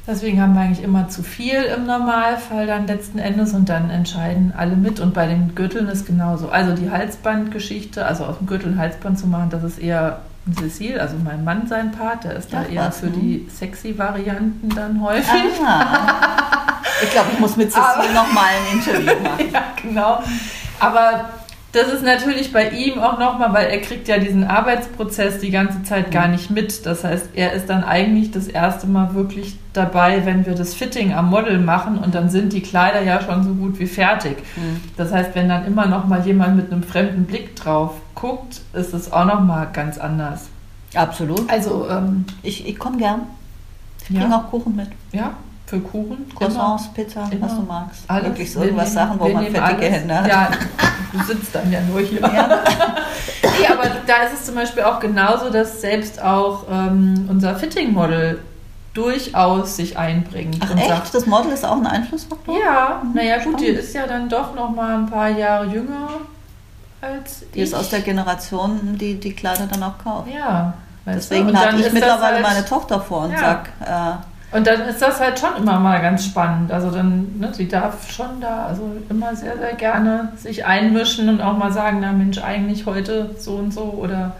Deswegen 0.06 0.40
haben 0.40 0.52
wir 0.52 0.60
eigentlich 0.60 0.84
immer 0.84 1.08
zu 1.08 1.22
viel 1.22 1.62
im 1.62 1.86
Normalfall 1.86 2.66
dann 2.66 2.86
letzten 2.86 3.18
Endes 3.18 3.54
und 3.54 3.70
dann 3.70 3.88
entscheiden 3.88 4.52
alle 4.54 4.76
mit. 4.76 5.00
Und 5.00 5.14
bei 5.14 5.26
den 5.26 5.54
Gürteln 5.54 5.88
ist 5.88 6.06
genauso. 6.06 6.50
Also 6.50 6.74
die 6.74 6.90
Halsbandgeschichte, 6.90 8.04
also 8.04 8.24
aus 8.24 8.36
dem 8.36 8.46
Gürtel 8.46 8.72
ein 8.72 8.78
Halsband 8.78 9.18
zu 9.18 9.26
machen, 9.26 9.48
das 9.48 9.64
ist 9.64 9.78
eher 9.78 10.20
Cecil, 10.52 11.00
also 11.00 11.16
mein 11.22 11.42
Mann 11.42 11.66
sein 11.66 11.90
Part, 11.92 12.24
der 12.24 12.36
ist 12.36 12.52
da 12.52 12.64
Ach 12.66 12.72
eher 12.72 12.88
was, 12.88 13.00
für 13.00 13.06
hm. 13.06 13.20
die 13.20 13.48
sexy 13.50 13.96
Varianten 13.96 14.68
dann 14.68 15.00
häufig. 15.02 15.52
Ah. 15.64 16.80
Ich 17.02 17.10
glaube, 17.10 17.30
ich 17.32 17.40
muss 17.40 17.56
mit 17.56 17.72
Cecile 17.72 18.12
noch 18.14 18.30
mal 18.32 18.44
ein 18.44 18.78
Interview 18.78 19.20
machen. 19.22 19.50
ja, 19.52 19.62
genau. 19.82 20.22
Aber 20.78 21.30
das 21.74 21.92
ist 21.92 22.02
natürlich 22.04 22.52
bei 22.52 22.70
ihm 22.70 22.98
auch 22.98 23.18
nochmal, 23.18 23.52
weil 23.52 23.66
er 23.66 23.80
kriegt 23.80 24.06
ja 24.08 24.18
diesen 24.18 24.44
Arbeitsprozess 24.44 25.40
die 25.40 25.50
ganze 25.50 25.82
Zeit 25.82 26.10
gar 26.10 26.28
nicht 26.28 26.50
mit. 26.50 26.86
Das 26.86 27.04
heißt, 27.04 27.30
er 27.34 27.52
ist 27.52 27.68
dann 27.68 27.82
eigentlich 27.84 28.30
das 28.30 28.46
erste 28.48 28.86
Mal 28.86 29.14
wirklich 29.14 29.56
dabei, 29.72 30.24
wenn 30.24 30.46
wir 30.46 30.54
das 30.54 30.74
Fitting 30.74 31.12
am 31.12 31.30
Model 31.30 31.58
machen 31.58 31.98
und 31.98 32.14
dann 32.14 32.30
sind 32.30 32.52
die 32.52 32.60
Kleider 32.62 33.02
ja 33.02 33.20
schon 33.20 33.42
so 33.42 33.54
gut 33.54 33.78
wie 33.80 33.86
fertig. 33.86 34.36
Mhm. 34.56 34.80
Das 34.96 35.12
heißt, 35.12 35.30
wenn 35.34 35.48
dann 35.48 35.66
immer 35.66 35.86
noch 35.86 36.06
mal 36.06 36.24
jemand 36.24 36.56
mit 36.56 36.72
einem 36.72 36.82
fremden 36.82 37.24
Blick 37.24 37.56
drauf 37.56 37.92
guckt, 38.14 38.60
ist 38.72 38.94
es 38.94 39.12
auch 39.12 39.24
noch 39.24 39.40
mal 39.40 39.66
ganz 39.72 39.98
anders. 39.98 40.48
Absolut. 40.94 41.50
Also 41.50 41.88
ähm, 41.90 42.24
Ich, 42.42 42.66
ich 42.68 42.78
komme 42.78 42.98
gern. 42.98 43.22
Ich 44.08 44.10
Ja. 44.14 44.20
bringe 44.20 44.36
auch 44.36 44.50
Kuchen 44.50 44.76
mit. 44.76 44.88
ja, 45.12 45.32
für 45.74 45.80
Kuchen 45.80 46.26
Croissants, 46.36 46.88
Pizza, 46.94 47.28
Immer. 47.30 47.46
was 47.46 47.56
du 47.56 47.62
magst. 47.62 48.04
Alles. 48.08 48.24
Wirklich 48.26 48.52
so 48.52 48.60
irgendwas 48.62 48.94
nehmen- 48.94 49.08
Sachen, 49.08 49.20
wo 49.20 49.28
man 49.28 49.42
fettige 49.44 49.62
alles. 49.62 49.90
Hände 49.90 50.14
hat. 50.20 50.28
Ja, 50.28 50.48
du 51.12 51.22
sitzt 51.24 51.54
dann 51.54 51.72
ja 51.72 51.80
nur 51.82 52.00
hier. 52.00 52.20
Ja. 52.20 52.58
Nee, 53.60 53.68
aber 53.68 53.84
da 54.04 54.16
ist 54.24 54.32
es 54.34 54.46
zum 54.46 54.56
Beispiel 54.56 54.82
auch 54.82 54.98
genauso, 54.98 55.48
dass 55.48 55.80
selbst 55.80 56.20
auch 56.20 56.64
ähm, 56.68 57.28
unser 57.30 57.54
Fitting-Model 57.54 58.40
durchaus 58.94 59.76
sich 59.76 59.96
einbringt 59.96 60.58
Ach 60.64 60.70
und 60.70 60.78
echt? 60.78 60.88
sagt, 60.88 61.14
Das 61.14 61.26
Model 61.26 61.52
ist 61.52 61.64
auch 61.64 61.76
ein 61.76 61.86
Einflussfaktor? 61.86 62.56
ja, 62.58 63.02
naja 63.14 63.38
gut, 63.44 63.60
die 63.60 63.66
ist 63.66 63.94
ja 63.94 64.06
dann 64.08 64.28
doch 64.28 64.54
noch 64.56 64.70
mal 64.70 64.96
ein 64.96 65.06
paar 65.06 65.28
Jahre 65.28 65.66
jünger 65.66 66.08
als 67.00 67.44
Die 67.54 67.58
ich. 67.58 67.64
ist 67.64 67.74
aus 67.74 67.90
der 67.90 68.00
Generation, 68.00 68.96
die 68.98 69.20
die 69.20 69.34
Kleider 69.34 69.68
dann 69.70 69.82
auch 69.84 69.98
kauft. 70.02 70.28
ja, 70.34 70.72
Deswegen 71.06 71.48
lade 71.50 71.76
ich 71.78 71.92
mittlerweile 71.92 72.36
halt, 72.36 72.42
meine 72.42 72.64
Tochter 72.64 73.00
vor 73.00 73.22
und 73.26 73.32
Ja. 73.32 73.38
sag, 73.38 73.68
äh, 73.86 74.16
Und 74.54 74.68
dann 74.68 74.82
ist 74.82 75.02
das 75.02 75.18
halt 75.18 75.36
schon 75.40 75.56
immer 75.56 75.80
mal 75.80 76.00
ganz 76.00 76.26
spannend. 76.26 76.70
Also 76.70 76.92
dann, 76.92 77.40
ne, 77.40 77.52
sie 77.52 77.66
darf 77.66 78.08
schon 78.08 78.40
da 78.40 78.66
also 78.66 78.88
immer 79.10 79.34
sehr, 79.34 79.58
sehr 79.58 79.74
gerne 79.74 80.32
sich 80.36 80.64
einmischen 80.64 81.28
und 81.28 81.40
auch 81.40 81.58
mal 81.58 81.72
sagen, 81.72 81.98
na 82.00 82.12
Mensch, 82.12 82.38
eigentlich 82.38 82.86
heute 82.86 83.34
so 83.36 83.56
und 83.56 83.74
so 83.74 83.82
oder 83.82 84.36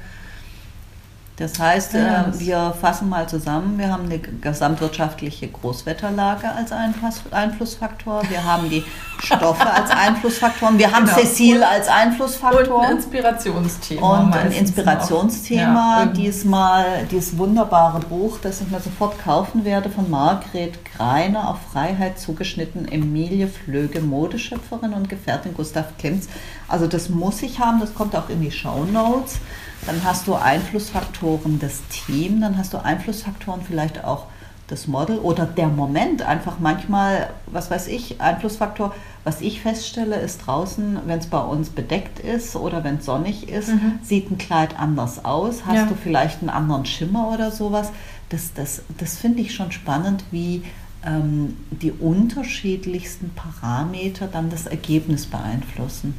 Das 1.37 1.59
heißt, 1.59 1.95
Ja, 1.95 2.01
äh, 2.01 2.25
das- 2.27 2.39
wir 2.39 2.75
fassen 2.81 3.09
mal 3.09 3.29
zusammen. 3.29 3.77
Wir 3.77 3.91
haben 3.91 4.05
eine 4.05 4.21
gesamtwirtschaftliche 4.21 5.49
Großwetterlage 5.49 6.49
als 6.49 6.71
Einfluss- 6.71 7.23
Einflussfaktor. 7.33 8.23
Wir 8.29 8.45
haben 8.45 8.71
die 8.71 8.85
Stoffe 9.21 9.69
als 9.69 9.91
Einflussfaktoren. 10.07 10.79
Wir 10.79 10.93
haben 10.93 11.07
Genau. 11.07 11.19
Cecile 11.19 11.67
als 11.69 11.89
und 11.89 11.93
Einflussfaktor. 11.95 12.83
ein 12.83 12.97
Inspirationsthema. 12.99 14.21
Und 14.21 14.33
ein 14.37 14.53
Inspirationsthema. 14.53 16.01
Ja, 16.01 16.07
diesmal 16.07 16.85
dieses 17.11 17.37
wunderbare 17.37 18.01
Buch, 18.01 18.39
das 18.41 18.61
ich 18.61 18.71
mir 18.71 18.81
sofort 18.81 19.19
kaufen 19.23 19.65
werde, 19.65 19.91
von 19.91 20.09
Margret 20.11 20.79
Greiner 20.97 21.49
auf 21.51 21.59
Freiheit 21.73 22.19
zugeschnitten, 22.19 22.87
Emilie 22.91 23.49
Flöge, 23.49 24.01
Modeschöpferin 24.01 24.93
und 24.95 25.09
Gefährtin 25.09 25.55
Gustav 25.55 25.87
Klimts. 25.99 26.29
Also 26.69 26.87
das 26.87 27.09
muss 27.09 27.43
ich 27.43 27.59
haben, 27.59 27.81
das 27.81 27.95
kommt 27.95 28.15
auch 28.17 28.29
in 28.29 28.41
die 28.41 28.53
Show 28.53 28.85
Notes. 28.85 29.39
Dann 29.87 30.03
hast 30.03 30.27
du 30.27 30.35
Einflussfaktoren 30.35 31.59
des 31.59 31.83
Teams, 31.89 32.41
dann 32.41 32.57
hast 32.57 32.73
du 32.73 32.83
Einflussfaktoren 32.83 33.61
vielleicht 33.63 34.03
auch 34.05 34.27
das 34.67 34.87
Model 34.89 35.19
oder 35.19 35.45
der 35.45 35.69
Moment. 35.69 36.23
Einfach 36.23 36.59
manchmal, 36.59 37.29
was 37.47 37.71
weiß 37.71 37.89
ich, 37.89 38.19
Einflussfaktor. 38.23 38.95
Was 39.23 39.43
ich 39.43 39.61
feststelle, 39.61 40.17
ist 40.17 40.39
draußen, 40.47 41.01
wenn 41.07 41.19
es 41.19 41.27
bei 41.27 41.41
uns 41.41 41.69
bedeckt 41.69 42.19
ist 42.19 42.57
oder 42.57 42.83
wenn 42.83 42.97
es 42.97 43.05
sonnig 43.05 43.49
ist, 43.51 43.69
Mhm. 43.69 43.99
sieht 44.03 44.31
ein 44.31 44.39
Kleid 44.39 44.79
anders 44.79 45.23
aus. 45.25 45.67
Hast 45.67 45.75
Ja. 45.77 45.85
du 45.87 45.95
vielleicht 45.95 46.41
einen 46.41 46.49
anderen 46.51 46.87
Schimmer 46.87 47.29
oder 47.33 47.51
sowas? 47.51 47.91
Das, 48.31 48.55
das, 48.55 48.83
das 48.97 49.19
finde 49.19 49.43
ich 49.43 49.55
schon 49.55 49.71
spannend, 49.71 50.25
wie 50.31 50.63
ähm, 51.07 51.59
die 51.71 51.93
unterschiedlichsten 51.93 53.33
Parameter 53.35 54.27
dann 54.29 54.49
das 54.49 54.67
Ergebnis 54.67 55.27
beeinflussen. 55.27 56.15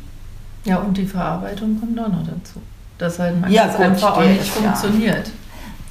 Ja, 0.65 0.77
und 0.77 0.97
die 0.97 1.05
Verarbeitung 1.07 1.79
kommt 1.79 1.99
auch 1.99 2.07
noch 2.09 2.25
dazu. 2.27 2.61
Dass 2.97 3.19
halt 3.19 3.39
manches 3.39 3.55
Ja, 3.55 3.67
gut, 3.67 3.79
einfach 3.79 4.17
auch 4.17 4.21
nicht 4.21 4.41
ist 4.41 4.55
ja- 4.55 4.61
funktioniert. 4.61 5.31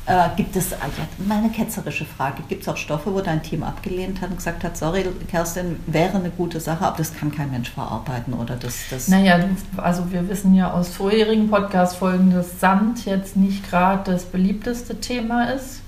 Äh, 0.07 0.29
gibt 0.37 0.55
es, 0.55 0.75
ah, 0.75 0.87
ja, 0.99 1.25
meine 1.27 1.49
ketzerische 1.49 2.05
Frage, 2.05 2.43
gibt 2.47 2.61
es 2.61 2.69
auch 2.69 2.77
Stoffe, 2.77 3.15
wo 3.15 3.23
dein 3.23 3.43
Team 3.43 3.63
abgelehnt 3.63 4.21
hat 4.21 4.29
und 4.29 4.37
gesagt 4.37 4.63
hat, 4.63 4.77
sorry, 4.77 5.07
Kerstin, 5.31 5.81
wäre 5.87 6.19
eine 6.19 6.29
gute 6.29 6.61
Sache, 6.61 6.85
aber 6.85 6.99
das 6.99 7.17
kann 7.17 7.33
kein 7.33 7.51
Mensch 7.51 7.71
verarbeiten 7.71 8.35
oder 8.35 8.57
das... 8.57 8.77
das 8.91 9.09
naja, 9.09 9.39
also 9.79 10.13
wir 10.13 10.29
wissen 10.29 10.55
ja 10.55 10.73
aus 10.73 10.91
vorherigen 10.91 11.49
Podcast-Folgen, 11.49 12.35
dass 12.35 12.61
Sand 12.61 13.07
jetzt 13.07 13.35
nicht 13.37 13.67
gerade 13.71 14.13
das 14.13 14.25
beliebteste 14.27 15.01
Thema 15.01 15.45
ist. 15.53 15.81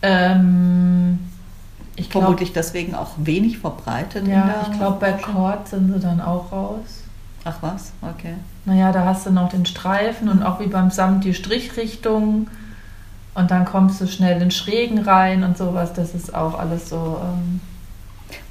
Ähm, 0.00 1.18
ich 1.96 2.08
glaub, 2.08 2.24
Vermutlich 2.24 2.54
deswegen 2.54 2.94
auch 2.94 3.10
wenig 3.18 3.58
verbreitet. 3.58 4.26
Ja, 4.26 4.68
ich 4.70 4.78
glaube, 4.78 4.98
bei 5.00 5.12
Cord 5.12 5.68
sind 5.68 5.92
sie 5.92 6.00
dann 6.00 6.22
auch 6.22 6.50
raus. 6.50 7.02
Ach 7.44 7.58
was, 7.60 7.92
okay. 8.00 8.36
Naja, 8.66 8.92
da 8.92 9.04
hast 9.04 9.26
du 9.26 9.30
noch 9.30 9.48
den 9.48 9.64
Streifen 9.64 10.28
und 10.28 10.42
auch 10.42 10.60
wie 10.60 10.66
beim 10.66 10.90
Samt 10.90 11.24
die 11.24 11.34
Strichrichtung 11.34 12.48
und 13.34 13.50
dann 13.50 13.64
kommst 13.64 14.00
du 14.00 14.08
schnell 14.08 14.42
in 14.42 14.50
Schrägen 14.50 14.98
rein 14.98 15.44
und 15.44 15.56
sowas. 15.56 15.92
Das 15.92 16.14
ist 16.14 16.34
auch 16.34 16.58
alles 16.58 16.88
so. 16.88 17.18
Ähm, 17.22 17.60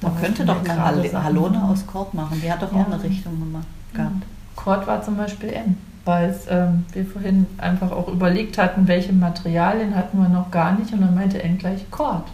Man 0.00 0.18
könnte 0.18 0.46
doch 0.46 0.64
eine 0.64 0.84
Hal 0.84 1.24
Halone 1.24 1.62
aus 1.64 1.86
Kord 1.86 2.14
machen. 2.14 2.40
Die 2.42 2.50
hat 2.50 2.62
doch 2.62 2.72
ja. 2.72 2.80
auch 2.80 2.86
eine 2.86 3.02
Richtung 3.02 3.38
gemacht. 3.38 3.66
Kord 4.54 4.86
war 4.86 5.02
zum 5.02 5.16
Beispiel 5.16 5.50
N, 5.50 5.76
weil 6.04 6.34
ähm, 6.48 6.84
wir 6.92 7.04
vorhin 7.06 7.46
einfach 7.58 7.92
auch 7.92 8.08
überlegt 8.08 8.58
hatten, 8.58 8.88
welche 8.88 9.12
Materialien 9.12 9.94
hatten 9.94 10.18
wir 10.18 10.28
noch 10.28 10.50
gar 10.50 10.72
nicht 10.72 10.92
und 10.92 11.02
dann 11.02 11.14
meinte 11.14 11.42
N 11.42 11.58
gleich 11.58 11.90
Kord. 11.90 12.24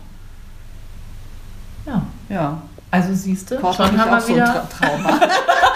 Ja. 1.85 2.03
Ja. 2.29 2.63
Also 2.91 3.15
siehst 3.15 3.51
du, 3.51 3.59
schon 3.59 3.99
haben 3.99 4.11
wir 4.11 4.29
wieder 4.29 4.47
so 4.47 4.53
Tra 4.53 4.87
Trauma. 4.87 5.21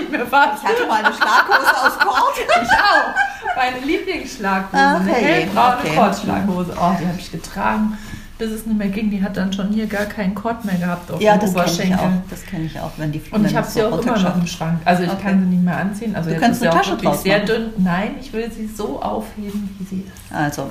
ich 0.00 0.08
mir 0.08 0.26
fast. 0.26 0.62
Ich 0.62 0.68
hatte 0.68 0.86
mal 0.86 1.04
eine 1.04 1.14
Schlaghose 1.14 1.86
aus 1.86 1.98
Kord. 1.98 2.34
ich 2.38 2.70
auch. 2.70 3.56
Meine 3.56 3.78
Lieblingsschlaghose. 3.84 4.66
Okay. 4.72 4.80
Eine 4.80 5.12
hellbraune 5.12 5.76
okay. 5.78 5.94
Kordschlaghose. 5.94 6.72
Oh, 6.72 6.92
die 7.00 7.06
habe 7.06 7.18
ich 7.18 7.30
getragen, 7.30 7.98
bis 8.38 8.50
es 8.50 8.66
nicht 8.66 8.78
mehr 8.78 8.88
ging. 8.88 9.10
Die 9.10 9.22
hat 9.22 9.36
dann 9.36 9.52
schon 9.52 9.68
hier 9.68 9.86
gar 9.86 10.06
keinen 10.06 10.34
Kord 10.34 10.64
mehr 10.64 10.76
gehabt 10.76 11.10
auf 11.10 11.20
ja, 11.20 11.36
dem 11.36 11.48
Oberschenkel. 11.50 11.98
Ja, 11.98 12.22
das 12.30 12.44
kenne 12.44 12.64
ich 12.64 12.78
auch, 12.80 12.92
wenn 12.96 13.12
die 13.12 13.22
Und 13.30 13.44
ich 13.44 13.54
habe 13.54 13.66
sie 13.66 13.82
auch 13.82 14.00
immer 14.00 14.18
noch 14.18 14.36
im 14.36 14.46
Schrank. 14.46 14.80
Also 14.84 15.02
ich 15.04 15.10
okay. 15.10 15.22
kann 15.22 15.40
sie 15.40 15.46
nicht 15.46 15.64
mehr 15.64 15.76
anziehen. 15.76 16.16
Also 16.16 16.30
du 16.30 16.36
ist 16.36 16.60
sie 16.60 16.68
auch 16.68 16.86
wirklich 16.86 17.14
sehr 17.14 17.40
dünn. 17.40 17.72
Nein, 17.78 18.16
ich 18.20 18.32
will 18.32 18.50
sie 18.50 18.66
so 18.66 19.00
aufheben, 19.00 19.74
wie 19.78 19.84
sie 19.84 20.00
ist. 20.00 20.34
Also, 20.34 20.70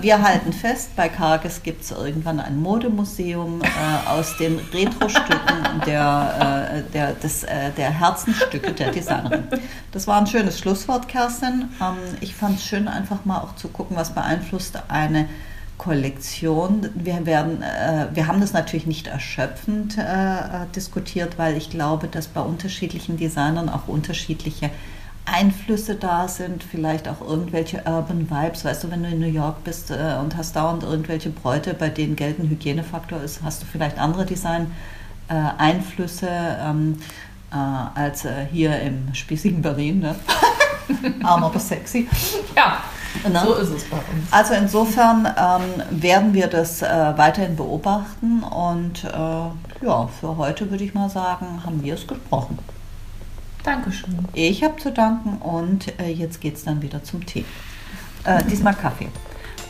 wir 0.00 0.22
halten 0.22 0.52
fest, 0.52 0.90
bei 0.96 1.08
Karges 1.08 1.62
gibt 1.62 1.82
es 1.82 1.92
irgendwann 1.92 2.40
ein 2.40 2.60
Modemuseum 2.60 3.62
äh, 3.62 4.08
aus 4.08 4.36
den 4.36 4.58
Retro-Stücken 4.72 5.82
der, 5.86 6.84
äh, 6.88 6.92
der, 6.92 7.12
des, 7.12 7.44
äh, 7.44 7.70
der 7.76 7.90
Herzenstücke 7.90 8.72
der 8.72 8.90
Designerin. 8.90 9.44
Das 9.92 10.06
war 10.06 10.18
ein 10.18 10.26
schönes 10.26 10.58
Schlusswort, 10.58 11.06
Kerstin. 11.06 11.68
Ähm, 11.80 11.96
ich 12.20 12.34
fand 12.34 12.58
es 12.58 12.64
schön, 12.64 12.88
einfach 12.88 13.24
mal 13.24 13.38
auch 13.38 13.54
zu 13.54 13.68
gucken, 13.68 13.96
was 13.96 14.12
beeinflusst 14.12 14.78
eine 14.88 15.28
Kollektion. 15.78 16.90
Wir, 16.94 17.24
werden, 17.24 17.62
äh, 17.62 18.08
wir 18.12 18.26
haben 18.26 18.40
das 18.40 18.52
natürlich 18.52 18.86
nicht 18.86 19.06
erschöpfend 19.06 19.96
äh, 19.96 20.66
diskutiert, 20.76 21.38
weil 21.38 21.56
ich 21.56 21.70
glaube, 21.70 22.08
dass 22.08 22.28
bei 22.28 22.40
unterschiedlichen 22.40 23.16
Designern 23.16 23.68
auch 23.68 23.88
unterschiedliche 23.88 24.70
Einflüsse 25.30 25.94
da 25.94 26.28
sind, 26.28 26.64
vielleicht 26.64 27.08
auch 27.08 27.20
irgendwelche 27.20 27.82
Urban 27.86 28.30
Vibes. 28.30 28.64
Weißt 28.64 28.84
du, 28.84 28.90
wenn 28.90 29.02
du 29.02 29.08
in 29.08 29.20
New 29.20 29.26
York 29.26 29.64
bist 29.64 29.90
äh, 29.90 30.16
und 30.20 30.36
hast 30.36 30.56
dauernd 30.56 30.82
irgendwelche 30.82 31.30
Bräute, 31.30 31.74
bei 31.74 31.88
denen 31.88 32.16
Geld 32.16 32.38
ein 32.38 32.48
Hygienefaktor 32.48 33.22
ist, 33.22 33.42
hast 33.42 33.62
du 33.62 33.66
vielleicht 33.66 33.98
andere 33.98 34.26
Design-Einflüsse 34.26 36.28
äh, 36.28 36.68
ähm, 36.68 36.98
äh, 37.52 37.56
als 37.94 38.24
äh, 38.24 38.46
hier 38.50 38.80
im 38.80 39.14
spießigen 39.14 39.62
Berlin. 39.62 40.00
Ne? 40.00 40.16
Arm 41.22 41.44
aber 41.50 41.58
sexy. 41.58 42.08
Ja. 42.56 42.78
Ne? 43.28 43.42
So 43.44 43.54
ist 43.54 43.70
es 43.70 43.84
bei 43.84 43.96
uns. 43.96 44.30
Also 44.30 44.54
insofern 44.54 45.26
ähm, 45.36 45.82
werden 45.90 46.32
wir 46.32 46.46
das 46.46 46.80
äh, 46.82 47.12
weiterhin 47.16 47.56
beobachten 47.56 48.42
und 48.42 49.04
ja, 49.82 50.10
für 50.20 50.36
heute 50.36 50.70
würde 50.70 50.84
ich 50.84 50.92
mal 50.92 51.08
sagen, 51.08 51.62
haben 51.64 51.82
wir 51.82 51.94
es 51.94 52.06
gesprochen. 52.06 52.58
Dankeschön. 53.62 54.18
Ich 54.32 54.64
habe 54.64 54.76
zu 54.76 54.90
danken 54.90 55.38
und 55.38 55.98
äh, 56.00 56.08
jetzt 56.08 56.40
geht 56.40 56.56
es 56.56 56.64
dann 56.64 56.82
wieder 56.82 57.02
zum 57.04 57.26
Tee. 57.26 57.44
Äh, 58.24 58.42
diesmal 58.44 58.74
Kaffee. 58.74 59.08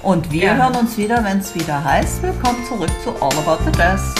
Und 0.03 0.31
wir 0.31 0.41
Gerne. 0.41 0.65
hören 0.65 0.77
uns 0.77 0.97
wieder, 0.97 1.23
wenn 1.25 1.39
es 1.39 1.55
wieder 1.55 1.83
heißt, 1.85 2.23
willkommen 2.23 2.65
zurück 2.67 2.91
zu 3.05 3.11
All 3.23 3.33
About 3.39 3.65
the 3.71 3.79
Jazz. 3.79 4.15